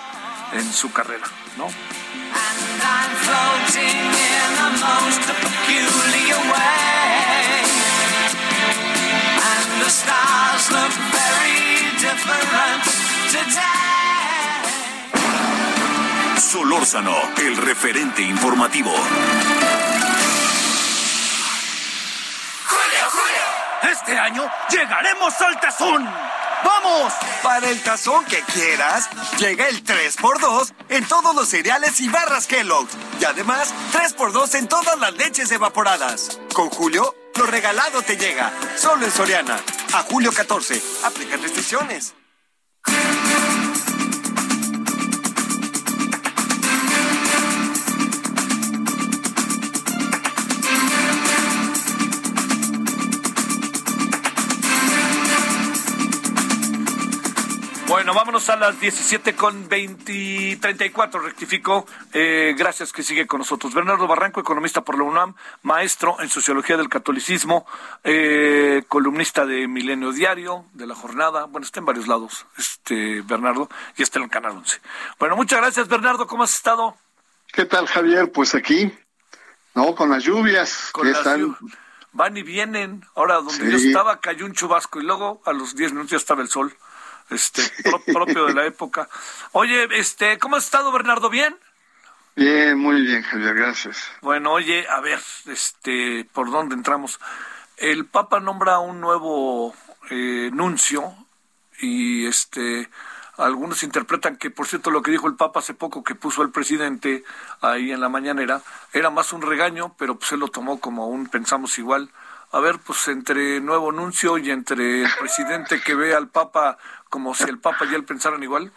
[0.52, 1.26] en su carrera,
[1.58, 1.68] ¿no?
[9.80, 12.84] the stars look very different
[13.30, 14.03] today.
[16.54, 18.92] Solórzano, el referente informativo.
[22.64, 23.90] ¡Julio, Julio!
[23.90, 26.08] Este año llegaremos al tazón.
[26.64, 27.12] ¡Vamos!
[27.42, 32.96] Para el tazón que quieras, llega el 3x2 en todos los cereales y barras Kellogg's.
[33.20, 36.38] Y además, 3x2 en todas las leches evaporadas.
[36.54, 38.52] Con Julio, lo regalado te llega.
[38.76, 39.58] Solo en Soriana.
[39.92, 40.80] A julio 14.
[41.02, 42.14] Aplican restricciones.
[58.04, 61.86] Bueno, vámonos a las 17 con 20, 34, rectifico.
[62.12, 63.72] Eh, gracias que sigue con nosotros.
[63.72, 67.66] Bernardo Barranco, economista por la UNAM, maestro en Sociología del Catolicismo,
[68.02, 71.46] eh, columnista de Milenio Diario, de La Jornada.
[71.46, 74.82] Bueno, está en varios lados, este Bernardo, y está en el Canal 11.
[75.18, 76.26] Bueno, muchas gracias, Bernardo.
[76.26, 76.98] ¿Cómo has estado?
[77.54, 78.30] ¿Qué tal, Javier?
[78.30, 78.92] Pues aquí,
[79.74, 79.94] ¿no?
[79.94, 81.56] Con las lluvias Con que las están...
[82.12, 83.04] Van y vienen.
[83.16, 83.70] Ahora, donde Sí.
[83.70, 86.76] yo estaba, cayó un chubasco y luego a los 10 minutos ya estaba el sol.
[87.30, 89.08] Este, pro- propio de la época.
[89.52, 91.30] Oye, este, ¿cómo has estado, Bernardo?
[91.30, 91.56] ¿Bien?
[92.36, 94.10] Bien, muy bien, Javier, gracias.
[94.20, 97.20] Bueno, oye, a ver, este, ¿por dónde entramos?
[97.76, 99.74] El Papa nombra un nuevo
[100.10, 101.14] eh, nuncio
[101.80, 102.88] y este,
[103.36, 106.50] algunos interpretan que, por cierto, lo que dijo el Papa hace poco que puso el
[106.50, 107.24] presidente
[107.60, 111.26] ahí en la mañanera era más un regaño, pero pues él lo tomó como un
[111.28, 112.10] pensamos igual.
[112.54, 116.78] A ver, pues entre nuevo nuncio y entre el presidente que ve al Papa
[117.10, 118.70] como si el Papa y él pensaran igual.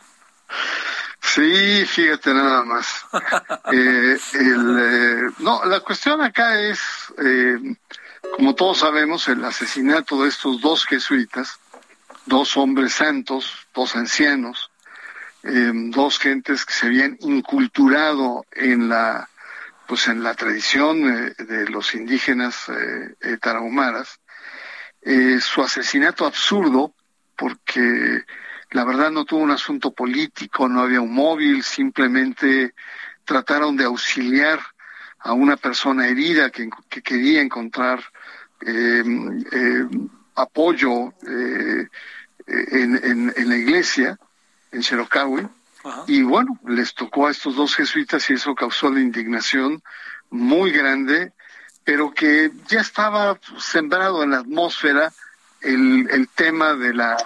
[1.21, 3.05] Sí, fíjate nada más.
[3.71, 6.79] Eh, el, eh, no, la cuestión acá es,
[7.23, 7.75] eh,
[8.35, 11.59] como todos sabemos, el asesinato de estos dos jesuitas,
[12.25, 14.71] dos hombres santos, dos ancianos,
[15.43, 19.29] eh, dos gentes que se habían inculturado en la,
[19.87, 24.19] pues en la tradición eh, de los indígenas eh, eh, tarahumaras.
[25.01, 26.93] Eh, su asesinato absurdo,
[27.35, 28.23] porque
[28.71, 32.73] la verdad no tuvo un asunto político, no había un móvil, simplemente
[33.23, 34.59] trataron de auxiliar
[35.19, 38.03] a una persona herida que, que quería encontrar
[40.35, 41.13] apoyo
[42.45, 44.17] en, la iglesia,
[44.71, 44.83] en
[46.07, 49.81] Y bueno, les tocó a estos dos jesuitas y eso causó la indignación
[50.29, 51.33] muy grande,
[51.83, 55.11] pero que ya estaba sembrado en la atmósfera
[55.61, 57.17] el, el tema de la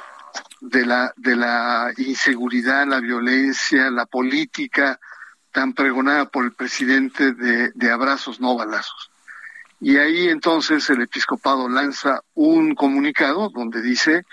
[0.61, 4.99] de la de la inseguridad, la violencia, la política
[5.51, 9.11] tan pregonada por el presidente de, de abrazos no balazos.
[9.79, 14.25] Y ahí entonces el episcopado lanza un comunicado donde dice,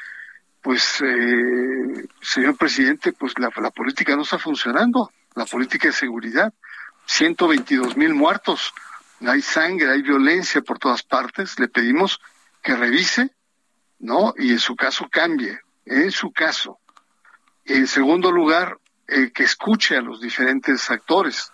[0.68, 6.52] pues, eh, señor presidente, pues la, política no está funcionando, la política de seguridad,
[7.06, 8.74] 122 mil muertos,
[9.26, 12.20] hay sangre, hay violencia por todas partes, le pedimos
[12.62, 13.34] que revise,
[14.00, 14.34] ¿no?
[14.36, 16.78] Y en su caso cambie, en su caso.
[17.64, 18.76] En segundo lugar,
[19.06, 21.50] eh, que escuche a los diferentes actores,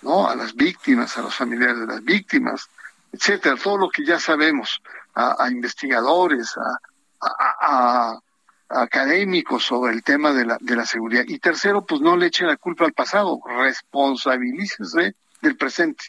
[0.00, 0.26] ¿no?
[0.26, 2.70] A las víctimas, a los familiares de las víctimas,
[3.12, 4.80] etcétera, todo lo que ya sabemos,
[5.14, 8.18] a, investigadores, a-
[8.68, 11.24] académicos sobre el tema de la, de la seguridad.
[11.26, 13.40] Y tercero, pues no le eche la culpa al pasado,
[14.14, 16.04] responsabilícese del presente.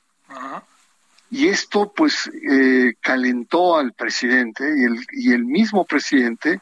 [1.32, 6.62] Y esto pues eh, calentó al presidente y el, y el mismo presidente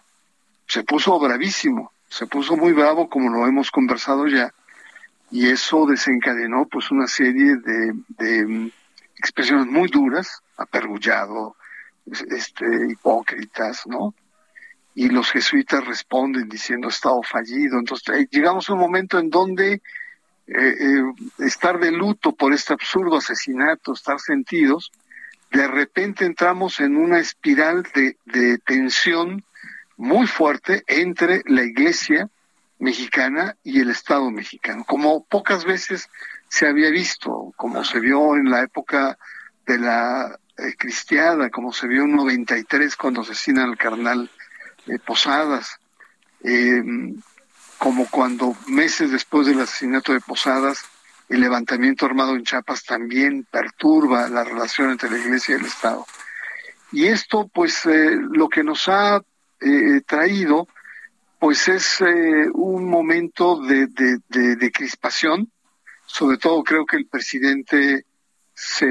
[0.67, 4.53] se puso bravísimo, se puso muy bravo como lo hemos conversado ya
[5.29, 8.71] y eso desencadenó pues una serie de, de mm,
[9.17, 11.55] expresiones muy duras, apergullado,
[12.11, 14.13] es- este, hipócritas, ¿no?
[14.95, 17.79] Y los jesuitas responden diciendo Estado fallido.
[17.79, 19.81] Entonces llegamos a un momento en donde eh,
[20.47, 21.03] eh,
[21.39, 24.91] estar de luto por este absurdo asesinato, estar sentidos,
[25.51, 29.43] de repente entramos en una espiral de, de tensión
[29.97, 32.29] muy fuerte entre la iglesia
[32.79, 36.09] mexicana y el Estado mexicano, como pocas veces
[36.49, 39.17] se había visto, como se vio en la época
[39.65, 44.29] de la eh, cristiada, como se vio en 93 cuando asesinan al carnal
[44.87, 45.77] eh, Posadas.
[46.43, 46.83] Eh,
[47.77, 50.83] como cuando meses después del asesinato de Posadas,
[51.29, 56.05] el levantamiento armado en Chiapas también perturba la relación entre la Iglesia y el Estado.
[56.91, 59.21] Y esto, pues, eh, lo que nos ha
[59.59, 60.67] eh, traído,
[61.39, 61.99] pues, es
[62.53, 65.51] un momento de, de, crispación.
[66.05, 68.05] Sobre todo, creo que el presidente
[68.53, 68.85] se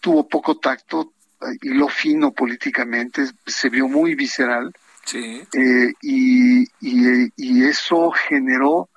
[0.00, 1.12] tuvo poco tacto
[1.62, 4.72] lo fino políticamente, se vio muy visceral.
[5.04, 5.42] Sí.
[6.00, 8.88] y, y, y eso generó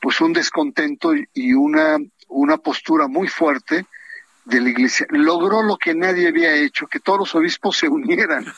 [0.00, 1.98] pues un descontento y una,
[2.28, 3.86] una postura muy fuerte
[4.44, 5.06] de la iglesia.
[5.10, 8.46] Logró lo que nadie había hecho, que todos los obispos se unieran.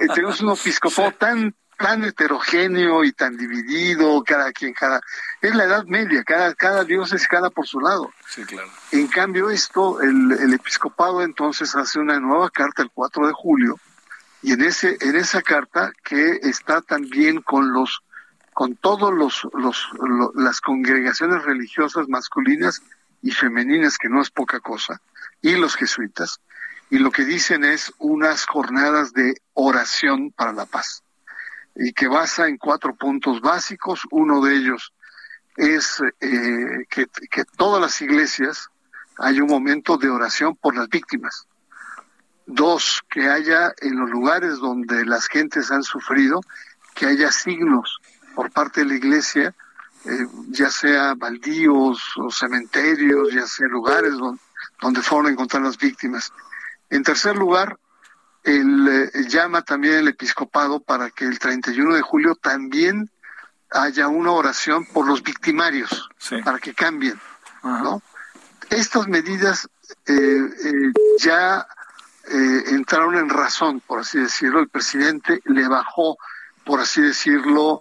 [0.00, 5.00] Eh, tenemos un episcopado tan, tan heterogéneo y tan dividido, cada quien, cada...
[5.40, 8.12] Es la Edad Media, cada, cada dios es cada por su lado.
[8.28, 8.68] Sí, claro.
[8.92, 13.78] En cambio esto, el, el episcopado entonces hace una nueva carta el 4 de julio,
[14.42, 18.02] y en, ese, en esa carta que está también con los
[18.52, 19.88] con todos los, los,
[20.34, 22.82] las congregaciones religiosas masculinas
[23.22, 25.00] y femeninas que no es poca cosa
[25.40, 26.40] y los jesuitas.
[26.90, 31.04] Y lo que dicen es unas jornadas de oración para la paz
[31.76, 34.00] y que basa en cuatro puntos básicos.
[34.10, 34.92] Uno de ellos
[35.56, 38.70] es eh, que, que todas las iglesias
[39.18, 41.47] hay un momento de oración por las víctimas
[42.48, 46.40] dos que haya en los lugares donde las gentes han sufrido
[46.94, 48.00] que haya signos
[48.34, 49.54] por parte de la iglesia,
[50.06, 54.40] eh, ya sea baldíos o cementerios, ya sea lugares donde,
[54.80, 56.32] donde fueron a encontrar las víctimas.
[56.88, 57.78] En tercer lugar,
[58.44, 63.10] el, eh, llama también el episcopado para que el 31 de julio también
[63.70, 66.08] haya una oración por los victimarios,
[66.42, 67.20] para que cambien.
[67.62, 68.00] ¿no?
[68.70, 69.68] Estas medidas
[70.06, 71.66] eh, ya
[72.30, 74.60] entraron en razón, por así decirlo.
[74.60, 76.16] El presidente le bajó,
[76.64, 77.80] por así decirlo,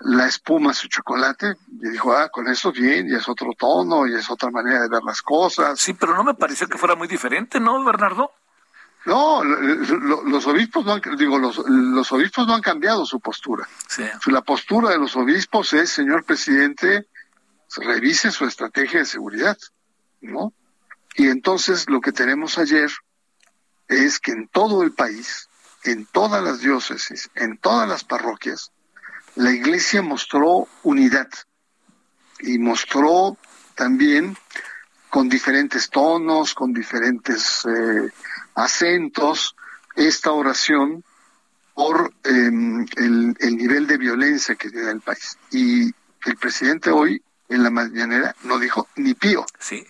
[0.00, 4.06] la espuma a su chocolate y dijo, ah, con eso bien, y es otro tono,
[4.06, 5.78] y es otra manera de ver las cosas.
[5.78, 8.30] Sí, pero no me pareció que fuera muy diferente, ¿no, Bernardo?
[9.06, 13.68] No, los obispos no han, digo, los, los obispos no han cambiado su postura.
[14.26, 17.06] La postura de los obispos es, señor presidente,
[17.76, 19.58] revise su estrategia de seguridad,
[20.22, 20.54] ¿no?
[21.16, 22.90] Y entonces lo que tenemos ayer
[23.88, 25.48] es que en todo el país,
[25.84, 28.72] en todas las diócesis, en todas las parroquias,
[29.36, 31.28] la iglesia mostró unidad
[32.40, 33.36] y mostró
[33.74, 34.36] también
[35.10, 38.10] con diferentes tonos, con diferentes eh,
[38.54, 39.54] acentos,
[39.96, 41.04] esta oración
[41.74, 45.38] por em, el, el, nivel de violencia que tiene el país.
[45.50, 45.92] Y
[46.24, 49.44] el presidente hoy, en la mañanera, no dijo ni pío.
[49.58, 49.84] Sí.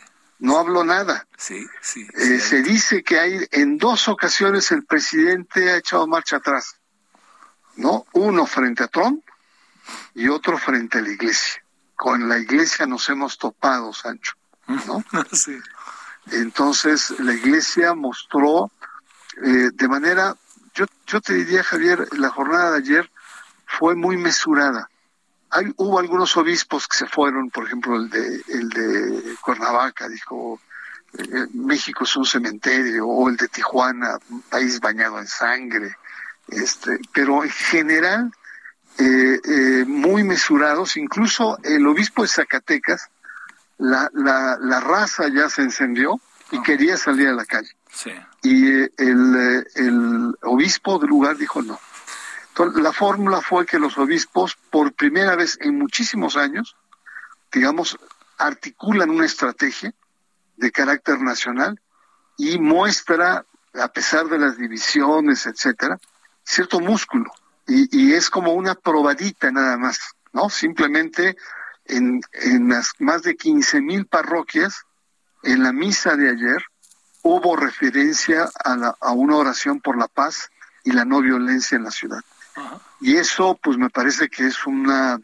[0.44, 1.26] No habló nada.
[1.38, 2.06] Sí, sí.
[2.18, 6.76] Eh, se dice que hay en dos ocasiones el presidente ha echado marcha atrás.
[7.76, 8.04] ¿No?
[8.12, 9.24] Uno frente a Trump
[10.14, 11.64] y otro frente a la iglesia.
[11.96, 14.34] Con la iglesia nos hemos topado, Sancho,
[14.66, 15.02] ¿no?
[15.32, 15.58] sí.
[16.30, 18.70] Entonces, la iglesia mostró
[19.42, 20.36] eh, de manera,
[20.74, 23.10] yo, yo te diría, Javier, la jornada de ayer
[23.64, 24.90] fue muy mesurada.
[25.56, 30.60] Hay, hubo algunos obispos que se fueron, por ejemplo, el de, el de Cuernavaca, dijo,
[31.16, 35.96] eh, México es un cementerio, o el de Tijuana, un país bañado en sangre,
[36.48, 38.32] este, pero en general
[38.98, 43.08] eh, eh, muy mesurados, incluso el obispo de Zacatecas,
[43.78, 47.74] la, la, la raza ya se encendió y quería salir a la calle.
[48.42, 51.78] Y eh, el, el obispo del lugar dijo no.
[52.76, 56.76] La fórmula fue que los obispos, por primera vez en muchísimos años,
[57.52, 57.98] digamos,
[58.38, 59.92] articulan una estrategia
[60.56, 61.80] de carácter nacional
[62.36, 63.44] y muestra,
[63.74, 65.98] a pesar de las divisiones, etcétera,
[66.44, 67.32] cierto músculo
[67.66, 69.98] y, es como una probadita nada más,
[70.32, 70.50] ¿no?
[70.50, 71.36] Simplemente
[71.86, 74.84] en, en las más de 15 mil parroquias,
[75.42, 76.64] en la misa de ayer,
[77.22, 80.50] hubo referencia a, la, a una oración por la paz
[80.84, 82.20] y la no violencia en la ciudad.
[83.00, 85.20] Y eso, pues me parece que es una,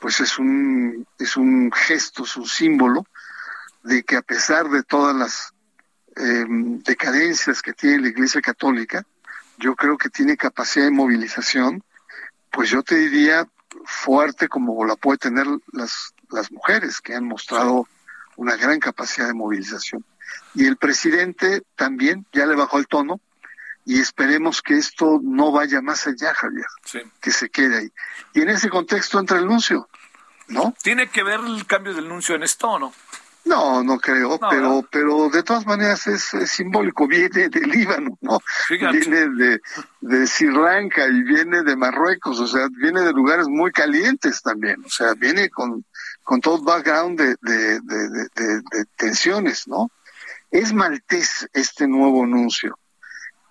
[0.00, 3.06] pues es un, es un gesto, es un símbolo
[3.82, 5.52] de que a pesar de todas las
[6.16, 9.04] eh, decadencias que tiene la Iglesia Católica,
[9.58, 11.82] yo creo que tiene capacidad de movilización,
[12.50, 13.46] pues yo te diría
[13.84, 17.86] fuerte como la puede tener las, las mujeres, que han mostrado
[18.36, 20.04] una gran capacidad de movilización.
[20.54, 23.20] Y el presidente también ya le bajó el tono
[23.84, 26.66] y esperemos que esto no vaya más allá, Javier,
[27.20, 27.92] que se quede ahí.
[28.34, 29.88] Y en ese contexto entra el nuncio,
[30.48, 30.74] ¿no?
[30.82, 32.92] ¿Tiene que ver el cambio del nuncio en esto o no?
[33.42, 38.38] No, no creo, pero pero de todas maneras es, simbólico, viene del Líbano, ¿no?
[38.68, 39.60] Viene de,
[40.00, 44.84] de Sri Lanka y viene de Marruecos, o sea, viene de lugares muy calientes también,
[44.84, 45.84] o sea, viene con,
[46.22, 49.90] con todo background de, de, de tensiones, ¿no?
[50.50, 52.78] Es maltés este nuevo anuncio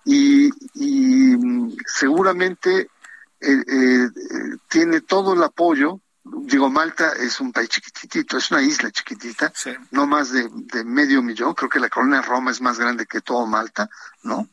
[0.04, 2.88] y, y seguramente
[3.40, 4.08] eh, eh,
[4.68, 6.00] tiene todo el apoyo.
[6.22, 9.52] Digo, Malta es un país chiquitito, es una isla chiquitita,
[9.90, 10.48] no más de,
[10.84, 13.88] medio millón, creo que la colonia Roma es más grande que todo Malta,
[14.22, 14.48] ¿no?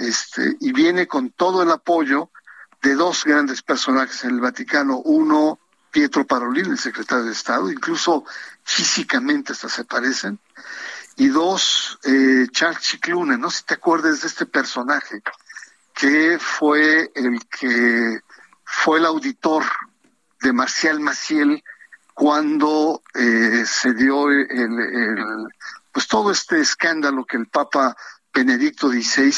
[0.00, 2.30] Este, y viene con todo el apoyo
[2.80, 5.58] de dos grandes personajes en el Vaticano, uno,
[5.90, 8.24] Pietro Parolin, el secretario de Estado, incluso
[8.62, 10.38] físicamente hasta se parecen,
[11.16, 15.22] y dos, eh, Charles Chicluna, no sé si te acuerdas de este personaje,
[15.94, 18.20] que fue el que
[18.64, 19.64] fue el auditor
[20.40, 21.62] de Marcial Maciel
[22.14, 25.48] cuando eh, se dio el,
[25.92, 27.96] pues todo este escándalo que el Papa
[28.32, 29.34] Benedicto XVI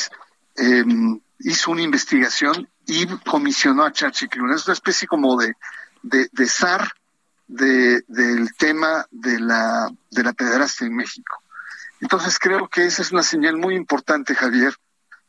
[0.57, 4.57] em, hizo una investigación y comisionó a Chachicluna.
[4.57, 5.55] Es una especie como de,
[6.03, 6.93] de, de zar
[7.47, 11.44] de, del tema de la, de la pederastia en México.
[12.01, 14.75] Entonces creo que esa es una señal muy importante, Javier.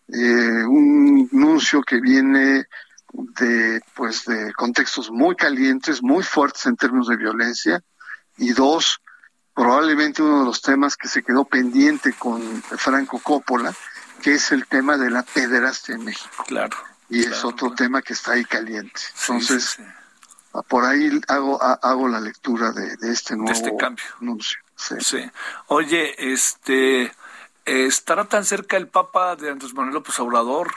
[0.07, 2.65] Eh, un anuncio que viene
[3.13, 7.81] de pues de contextos muy calientes, muy fuertes en términos de violencia
[8.37, 8.99] y dos,
[9.53, 13.73] probablemente uno de los temas que se quedó pendiente con Franco Coppola,
[14.21, 16.43] que es el tema de la pederastia en México.
[16.45, 16.75] Claro.
[17.09, 18.99] Y es otro tema que está ahí caliente.
[19.21, 19.77] Entonces,
[20.67, 24.05] por ahí hago hago la lectura de, este nuevo este cambio.
[24.19, 24.59] anuncio.
[24.75, 25.17] Sí.
[25.67, 27.11] Oye, este
[27.65, 30.71] estará tan cerca el Papa de Andrés Manuel López Obrador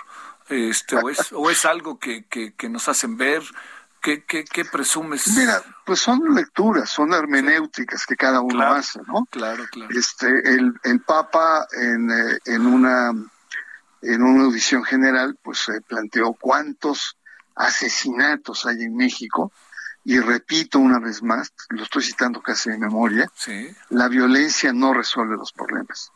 [0.49, 3.43] este, o, es, algo que, que, nos hacen ver?
[4.01, 5.29] ¿Qué, qué, qué presumes?
[5.37, 9.27] Mira, pues son lecturas, son hermenéuticas que cada uno hace, ¿no?
[9.31, 9.91] Claro, claro.
[9.95, 13.13] Este, el, el Papa en, eh, en una
[14.01, 17.17] en una audición general, pues planteó cuántos
[17.57, 19.53] asesinatos hay en México,
[20.09, 23.69] y repito una vez más, lo estoy citando casi de memoria, sí.
[23.91, 26.13] la violencia no resuelve los problemas.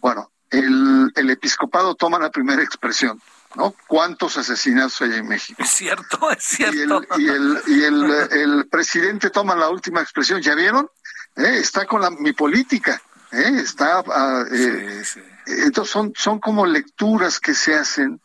[0.00, 3.20] Bueno, el, el episcopado toma la primera expresión,
[3.56, 3.74] ¿no?
[3.88, 5.60] ¿Cuántos asesinatos hay en México?
[5.60, 7.02] Es cierto, es cierto.
[7.18, 10.88] Y el, y el, el, presidente toma la última expresión, ¿ya vieron?
[11.34, 11.58] ¿Eh?
[11.58, 13.54] Está con la, mi política, ¿eh?
[13.56, 14.04] está...
[14.06, 15.02] Ah, eh,
[15.46, 18.20] entonces son, son como lecturas que se hacen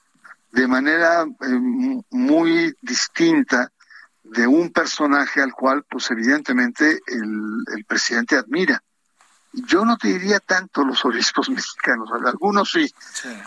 [0.52, 3.72] de manera eh, muy distinta
[4.32, 8.82] de un personaje al cual, pues evidentemente, el, el presidente admira.
[9.54, 12.94] Yo no te diría tanto los obispos mexicanos, algunos sí,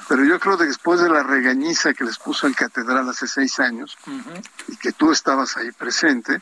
[0.09, 3.61] pero yo creo que después de la regañiza que les puso el catedral hace seis
[3.61, 3.97] años
[4.69, 6.41] y que tú estabas ahí presente,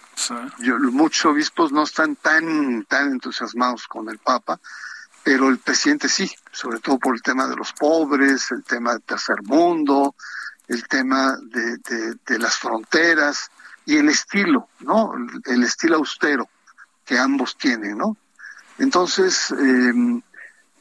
[0.61, 4.61] yo, muchos obispos no están tan, tan entusiasmados con el Papa,
[5.24, 9.03] pero el presidente sí, sobre todo por el tema de los pobres, el tema del
[9.03, 10.14] tercer mundo,
[10.68, 11.78] el tema de,
[12.24, 13.51] de las fronteras
[13.89, 15.14] y el estilo, ¿no?
[15.47, 16.47] El estilo austero
[17.07, 18.18] que ambos tienen, ¿no?
[18.76, 20.20] Entonces, eh,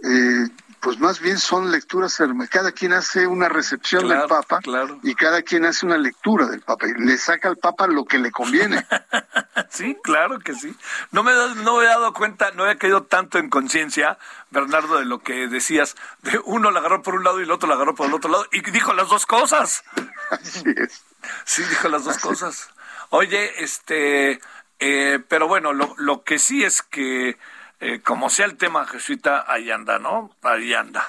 [0.04, 0.48] eh,
[0.82, 4.60] pues más bien son lecturas, cada quien hace una recepción del Papa
[5.04, 8.20] y cada quien hace una lectura del Papa y le saca al Papa lo que
[8.20, 8.86] le conviene.
[9.70, 10.76] sí, claro que sí.
[11.12, 14.20] No me, no me he dado cuenta, no había caído tanto en conciencia,
[14.52, 17.70] Bernardo, de lo que decías, de uno la agarró por un lado y el otro
[17.70, 19.86] la agarró por el otro lado y dijo las dos cosas.
[20.30, 21.04] Así es.
[21.46, 22.70] Sí, dijo las dos cosas.
[23.10, 24.40] Oye, este,
[24.80, 27.38] eh, pero bueno, lo, lo que sí es que
[27.80, 30.36] eh, como sea el tema jesuita, ahí anda, ¿no?
[30.42, 31.08] Ahí anda,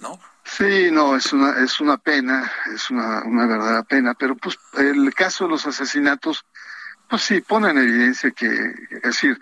[0.00, 0.18] ¿no?
[0.42, 5.12] Sí, no, es una, es una pena, es una, una verdadera pena, pero pues el
[5.14, 6.46] caso de los asesinatos,
[7.08, 9.38] pues sí, pone en evidencia que, es decir,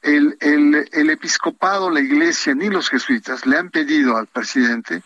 [0.00, 5.02] el, el, el episcopado, la iglesia, ni los jesuitas le han pedido al presidente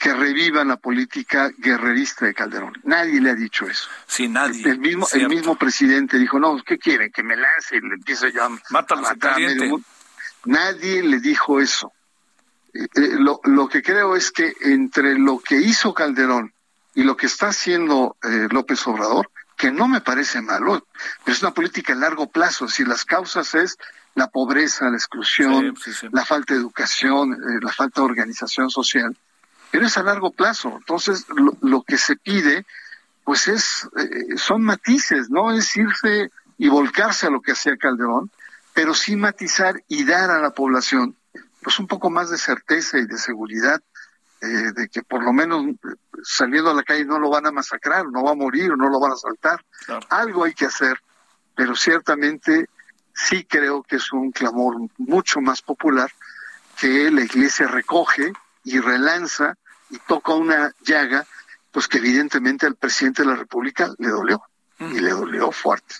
[0.00, 2.72] que revivan la política guerrerista de Calderón.
[2.84, 3.86] Nadie le ha dicho eso.
[4.06, 4.66] Sí, nadie.
[4.66, 7.12] El mismo, el mismo presidente dijo, no, ¿qué quieren?
[7.12, 9.78] Que me lance y le empiece yo a, Mátalos a matar a medio
[10.46, 11.92] Nadie le dijo eso.
[12.72, 16.54] Eh, eh, lo, lo, que creo es que entre lo que hizo Calderón
[16.94, 20.82] y lo que está haciendo eh, López Obrador, que no me parece malo,
[21.22, 22.68] pero es una política a largo plazo.
[22.68, 23.76] Si las causas es
[24.14, 25.74] la pobreza, la exclusión,
[26.10, 29.14] la falta de educación, la falta de organización social,
[29.70, 30.76] pero es a largo plazo.
[30.76, 32.66] Entonces, lo, lo que se pide,
[33.24, 33.88] pues es,
[34.36, 38.30] son matices, no es irse y volcarse a lo que hacía Calderón,
[38.74, 41.16] pero sí matizar y dar a la población
[41.62, 43.80] pues un poco más de certeza y de seguridad
[44.40, 45.74] eh, de que por lo menos eh,
[46.22, 48.98] saliendo a la calle no lo van a masacrar, no va a morir, no lo
[48.98, 49.64] van a saltar.
[50.08, 50.98] Algo hay que hacer,
[51.54, 52.68] pero ciertamente
[53.14, 56.10] sí creo que es un clamor mucho más popular
[56.78, 58.32] que la iglesia recoge
[58.64, 59.54] y relanza
[59.90, 61.26] y toca una llaga,
[61.72, 64.42] pues que evidentemente al presidente de la República le dolió,
[64.78, 65.96] y le dolió fuerte.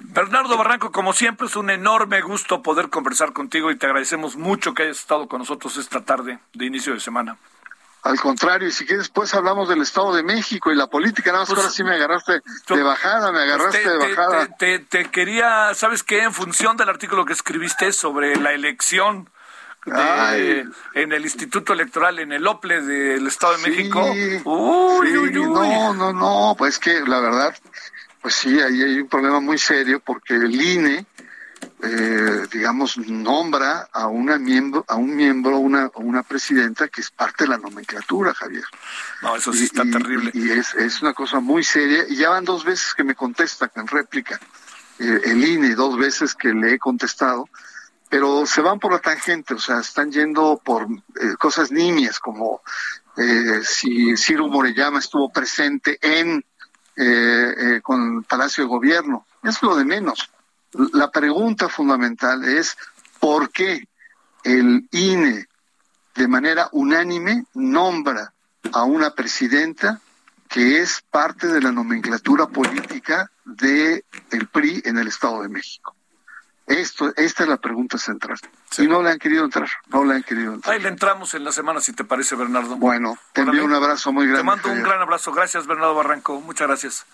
[0.00, 4.72] Bernardo Barranco, como siempre, es un enorme gusto poder conversar contigo y te agradecemos mucho
[4.74, 7.36] que hayas estado con nosotros esta tarde de inicio de semana.
[8.04, 11.32] Al contrario, y si quieres, después hablamos del Estado de México y la política.
[11.32, 14.46] Nada más Pues, ahora sí me agarraste de bajada, me agarraste Te- de te- bajada.
[14.46, 16.22] Te, te- te quería, ¿sabes qué?
[16.22, 19.28] En función del artículo que escribiste sobre la elección
[19.86, 24.02] de- en el Instituto Electoral, en el OPLE del Estado de Sí, México.
[24.44, 25.46] Uy, sí, uy, uy.
[25.48, 27.56] No, no, no, pues que la verdad,
[28.20, 31.06] pues sí, ahí hay un problema muy serio porque el INE,
[31.82, 37.44] eh, digamos, nombra a una miembro, a un miembro, una, una presidenta que es parte
[37.44, 38.64] de la nomenclatura, Javier.
[39.22, 40.30] No, eso sí Y- está y- terrible.
[40.34, 42.04] Y, es, es una cosa muy seria.
[42.08, 44.38] Y ya van dos veces que me contesta en réplica.
[44.98, 47.48] Eh, el INE, dos veces que le he contestado.
[48.08, 52.62] Pero se van por la tangente, o sea, están yendo por eh, cosas nimias, como
[53.16, 56.44] eh, si Ciro Morellama estuvo presente en
[57.00, 59.24] eh, eh, con el Palacio de Gobierno.
[59.44, 60.30] Es lo de menos.
[60.92, 62.76] La pregunta fundamental es
[63.20, 63.86] por qué
[64.42, 65.46] el INE
[66.16, 68.32] de manera unánime nombra
[68.72, 70.00] a una presidenta
[70.48, 75.94] que es parte de la nomenclatura política de el PRI en el Estado de México.
[76.68, 78.38] Esto, esta es la pregunta central.
[78.76, 80.74] Y no le han querido entrar, no le han querido entrar.
[80.74, 82.76] Ahí le entramos en la semana, si te parece, Bernardo.
[82.76, 84.42] Bueno, te envío un abrazo muy grande.
[84.42, 85.32] Te mando un gran abrazo.
[85.32, 86.40] Gracias, Bernardo Barranco.
[86.40, 87.06] Muchas gracias.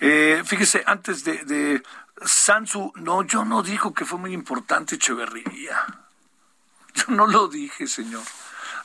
[0.00, 1.82] Eh, fíjese, antes de, de
[2.24, 5.86] Sansu, no, yo no dijo que fue muy importante Echeverría.
[6.94, 8.22] Yo no lo dije, señor.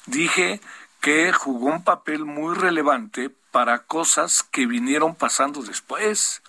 [0.06, 0.62] Dije
[1.02, 6.42] que jugó un papel muy relevante para cosas que vinieron pasando después.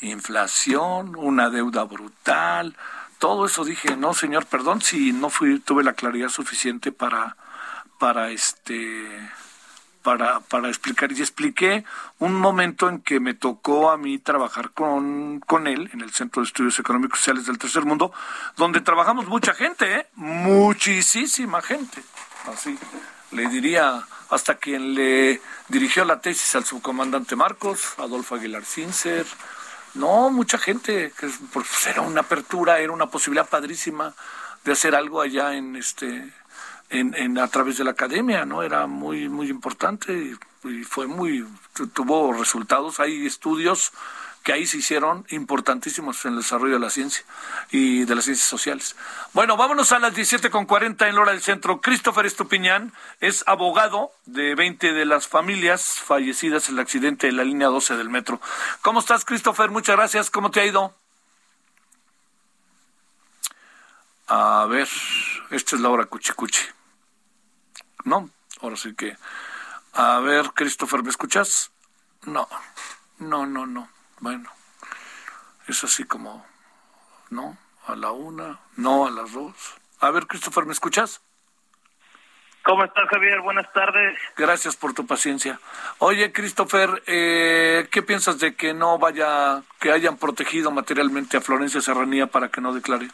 [0.00, 2.76] Inflación, una deuda brutal,
[3.18, 5.30] todo eso dije, no, señor, perdón si no
[5.64, 7.36] tuve la claridad suficiente para,
[7.98, 9.08] para este,
[10.02, 11.10] para, para explicar.
[11.10, 11.84] Y expliqué
[12.18, 16.42] un momento en que me tocó a mí trabajar con, con él en el Centro
[16.42, 18.12] de Estudios Económicos y Sociales del Tercer Mundo,
[18.56, 20.06] donde trabajamos mucha gente, ¿eh?
[20.16, 22.02] muchísima gente.
[22.52, 22.78] Así,
[23.30, 29.24] le diría hasta quien le dirigió la tesis al subcomandante Marcos, Adolfo Aguilar Cincer.
[29.94, 34.14] No, mucha gente, que es- pues, era una apertura, era una posibilidad padrísima
[34.64, 36.32] de hacer algo allá en este
[36.90, 38.62] en, en a través de la academia, ¿no?
[38.62, 40.12] Era muy muy importante
[40.64, 43.92] y, y fue muy tu- tuvo resultados, hay estudios
[44.44, 47.24] que ahí se hicieron importantísimos en el desarrollo de la ciencia
[47.70, 48.94] y de las ciencias sociales.
[49.32, 51.80] Bueno, vámonos a las 17.40 en Lora del Centro.
[51.80, 57.42] Christopher Estupiñán es abogado de 20 de las familias fallecidas en el accidente de la
[57.42, 58.38] línea 12 del metro.
[58.82, 59.70] ¿Cómo estás, Christopher?
[59.70, 60.30] Muchas gracias.
[60.30, 60.94] ¿Cómo te ha ido?
[64.26, 64.88] A ver,
[65.50, 66.66] esta es la hora cuchicuchi.
[68.04, 68.28] No,
[68.60, 69.16] ahora sí que.
[69.94, 71.70] A ver, Christopher, ¿me escuchas?
[72.24, 72.46] No,
[73.18, 73.93] no, no, no.
[74.24, 74.48] Bueno,
[75.68, 76.46] es así como,
[77.28, 79.76] no, a la una, no, a las dos.
[80.00, 81.22] A ver, Christopher, ¿me escuchas?
[82.62, 83.42] ¿Cómo estás, Javier?
[83.42, 84.18] Buenas tardes.
[84.34, 85.60] Gracias por tu paciencia.
[85.98, 91.82] Oye, Christopher, eh, ¿qué piensas de que no vaya, que hayan protegido materialmente a Florencia
[91.82, 93.08] Serranía para que no declare?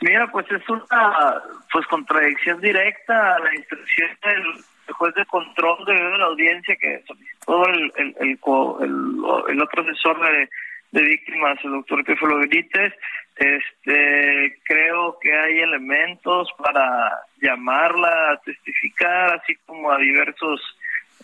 [0.00, 5.94] Mira, pues es una pues contradicción directa a la instrucción del juez de control de
[6.18, 8.38] la audiencia que solicitó el, el, el,
[8.80, 10.48] el- el otro asesor de,
[10.92, 12.92] de víctimas, el doctor Teófilo Benítez.
[13.36, 20.60] Este, creo que hay elementos para llamarla a testificar, así como a diversos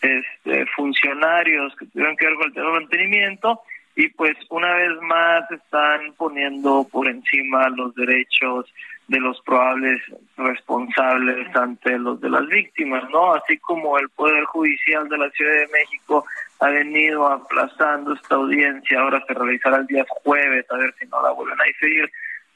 [0.01, 3.61] este, funcionarios que tuvieron que ver con el tema de mantenimiento
[3.97, 8.73] y pues una vez más están poniendo por encima los derechos
[9.09, 10.01] de los probables
[10.37, 13.35] responsables ante los de las víctimas, ¿no?
[13.35, 16.25] Así como el Poder Judicial de la Ciudad de México
[16.61, 21.23] ha venido aplazando esta audiencia, ahora se realizará el día jueves, a ver si no
[21.23, 22.11] la vuelven a diferir,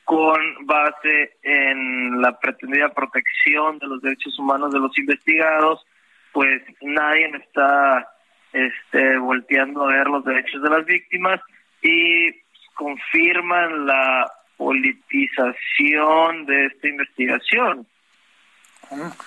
[0.04, 5.84] con base en la pretendida protección de los derechos humanos de los investigados,
[6.32, 8.08] pues nadie está
[8.54, 11.40] este, volteando a ver los derechos de las víctimas
[11.82, 12.30] y
[12.74, 17.86] confirman la politización de esta investigación.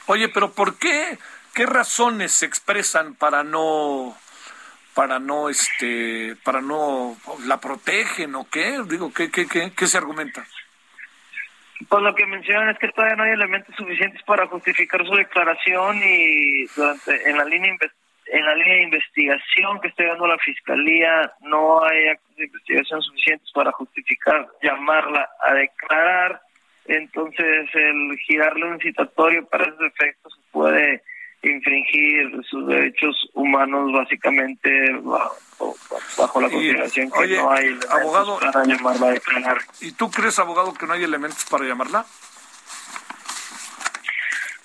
[0.05, 1.17] Oye, pero ¿por qué?
[1.55, 4.15] ¿Qué razones se expresan para no,
[4.93, 8.79] para no, este, para no la protegen o qué?
[8.87, 10.45] Digo, ¿qué, qué, qué, qué se argumenta?
[11.89, 15.99] Pues lo que mencionan es que todavía no hay elementos suficientes para justificar su declaración
[16.03, 17.91] y durante en la línea inves-
[18.31, 23.01] en la línea de investigación que está dando la fiscalía no hay actos de investigación
[23.01, 26.41] suficientes para justificar llamarla a declarar
[26.85, 31.03] entonces el girarle un citatorio para esos efectos puede
[31.43, 34.69] infringir sus derechos humanos básicamente
[35.01, 35.75] bajo,
[36.17, 39.57] la consideración que no hay abogado, para llamarla a declarar.
[39.79, 42.05] ¿Y tú crees, abogado, que no hay elementos para llamarla?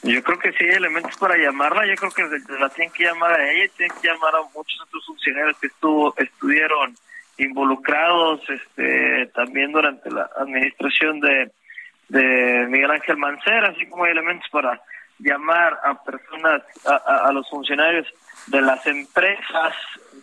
[0.07, 1.85] Yo creo que sí hay elementos para llamarla.
[1.87, 2.23] Yo creo que
[2.61, 5.67] la tienen que llamar a ella y tienen que llamar a muchos otros funcionarios que
[5.67, 6.95] estuvo estuvieron
[7.39, 11.51] involucrados este también durante la administración de,
[12.09, 14.81] de Miguel Ángel Mancera, así como hay elementos para
[15.19, 18.07] llamar a personas, a, a, los funcionarios
[18.47, 19.75] de las empresas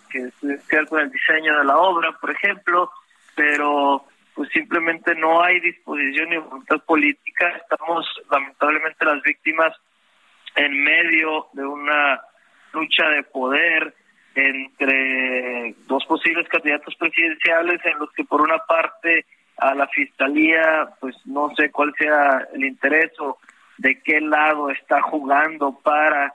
[0.10, 2.92] que se con el diseño de la obra, por ejemplo,
[3.36, 4.06] pero
[4.36, 7.50] pues simplemente no hay disposición ni voluntad política.
[7.50, 9.74] Estamos lamentablemente las víctimas
[10.56, 12.22] en medio de una
[12.74, 13.94] lucha de poder
[14.36, 19.26] entre dos posibles candidatos presidenciales en los que por una parte
[19.58, 23.38] a la fiscalía pues no sé cuál sea el interés o
[23.78, 26.34] de qué lado está jugando para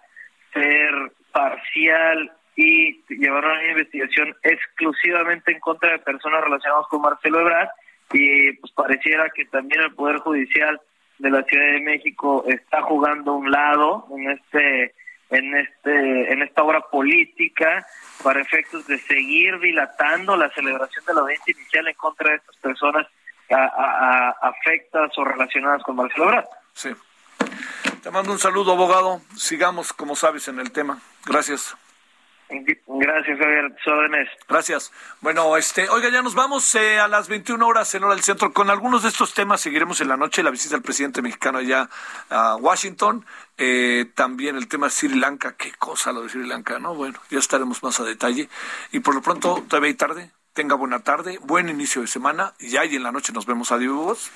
[0.53, 7.68] ser parcial y llevar una investigación exclusivamente en contra de personas relacionadas con Marcelo Ebrard
[8.12, 10.80] y pues pareciera que también el poder judicial
[11.18, 14.94] de la Ciudad de México está jugando un lado en este
[15.30, 17.86] en este en esta obra política
[18.22, 22.56] para efectos de seguir dilatando la celebración de la audiencia inicial en contra de estas
[22.56, 23.06] personas
[23.50, 26.46] afectas o relacionadas con Marcelo Ebrard.
[26.74, 26.90] Sí.
[28.02, 29.22] Te mando un saludo, abogado.
[29.36, 31.00] Sigamos, como sabes, en el tema.
[31.24, 31.76] Gracias.
[32.51, 33.76] Gracias, Javier.
[33.86, 34.28] Órdenes.
[34.49, 34.92] Gracias.
[35.20, 38.53] Bueno, este, oiga, ya nos vamos eh, a las 21 horas en hora del centro.
[38.53, 41.88] Con algunos de estos temas seguiremos en la noche, la visita del presidente mexicano allá
[42.30, 43.26] a Washington.
[43.59, 45.57] Eh, también el tema de Sri Lanka.
[45.57, 46.94] Qué cosa lo de Sri Lanka, ¿no?
[46.94, 48.49] Bueno, ya estaremos más a detalle.
[48.92, 50.30] Y por lo pronto, todavía hay tarde.
[50.55, 52.55] Tenga buena tarde, buen inicio de semana.
[52.59, 53.70] Y y en la noche nos vemos.
[53.72, 54.30] Adiós.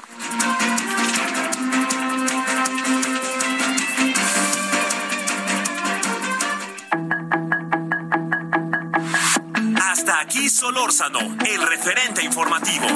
[10.21, 12.87] Aquí Solórzano, el referente informativo.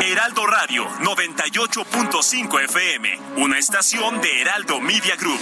[0.00, 5.40] Heraldo Radio 98.5 FM, una estación de Heraldo Media Group.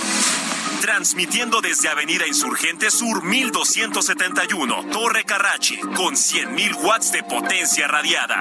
[0.80, 8.40] Transmitiendo desde Avenida Insurgente Sur 1271, Torre Carrachi, con 100.000 watts de potencia radiada.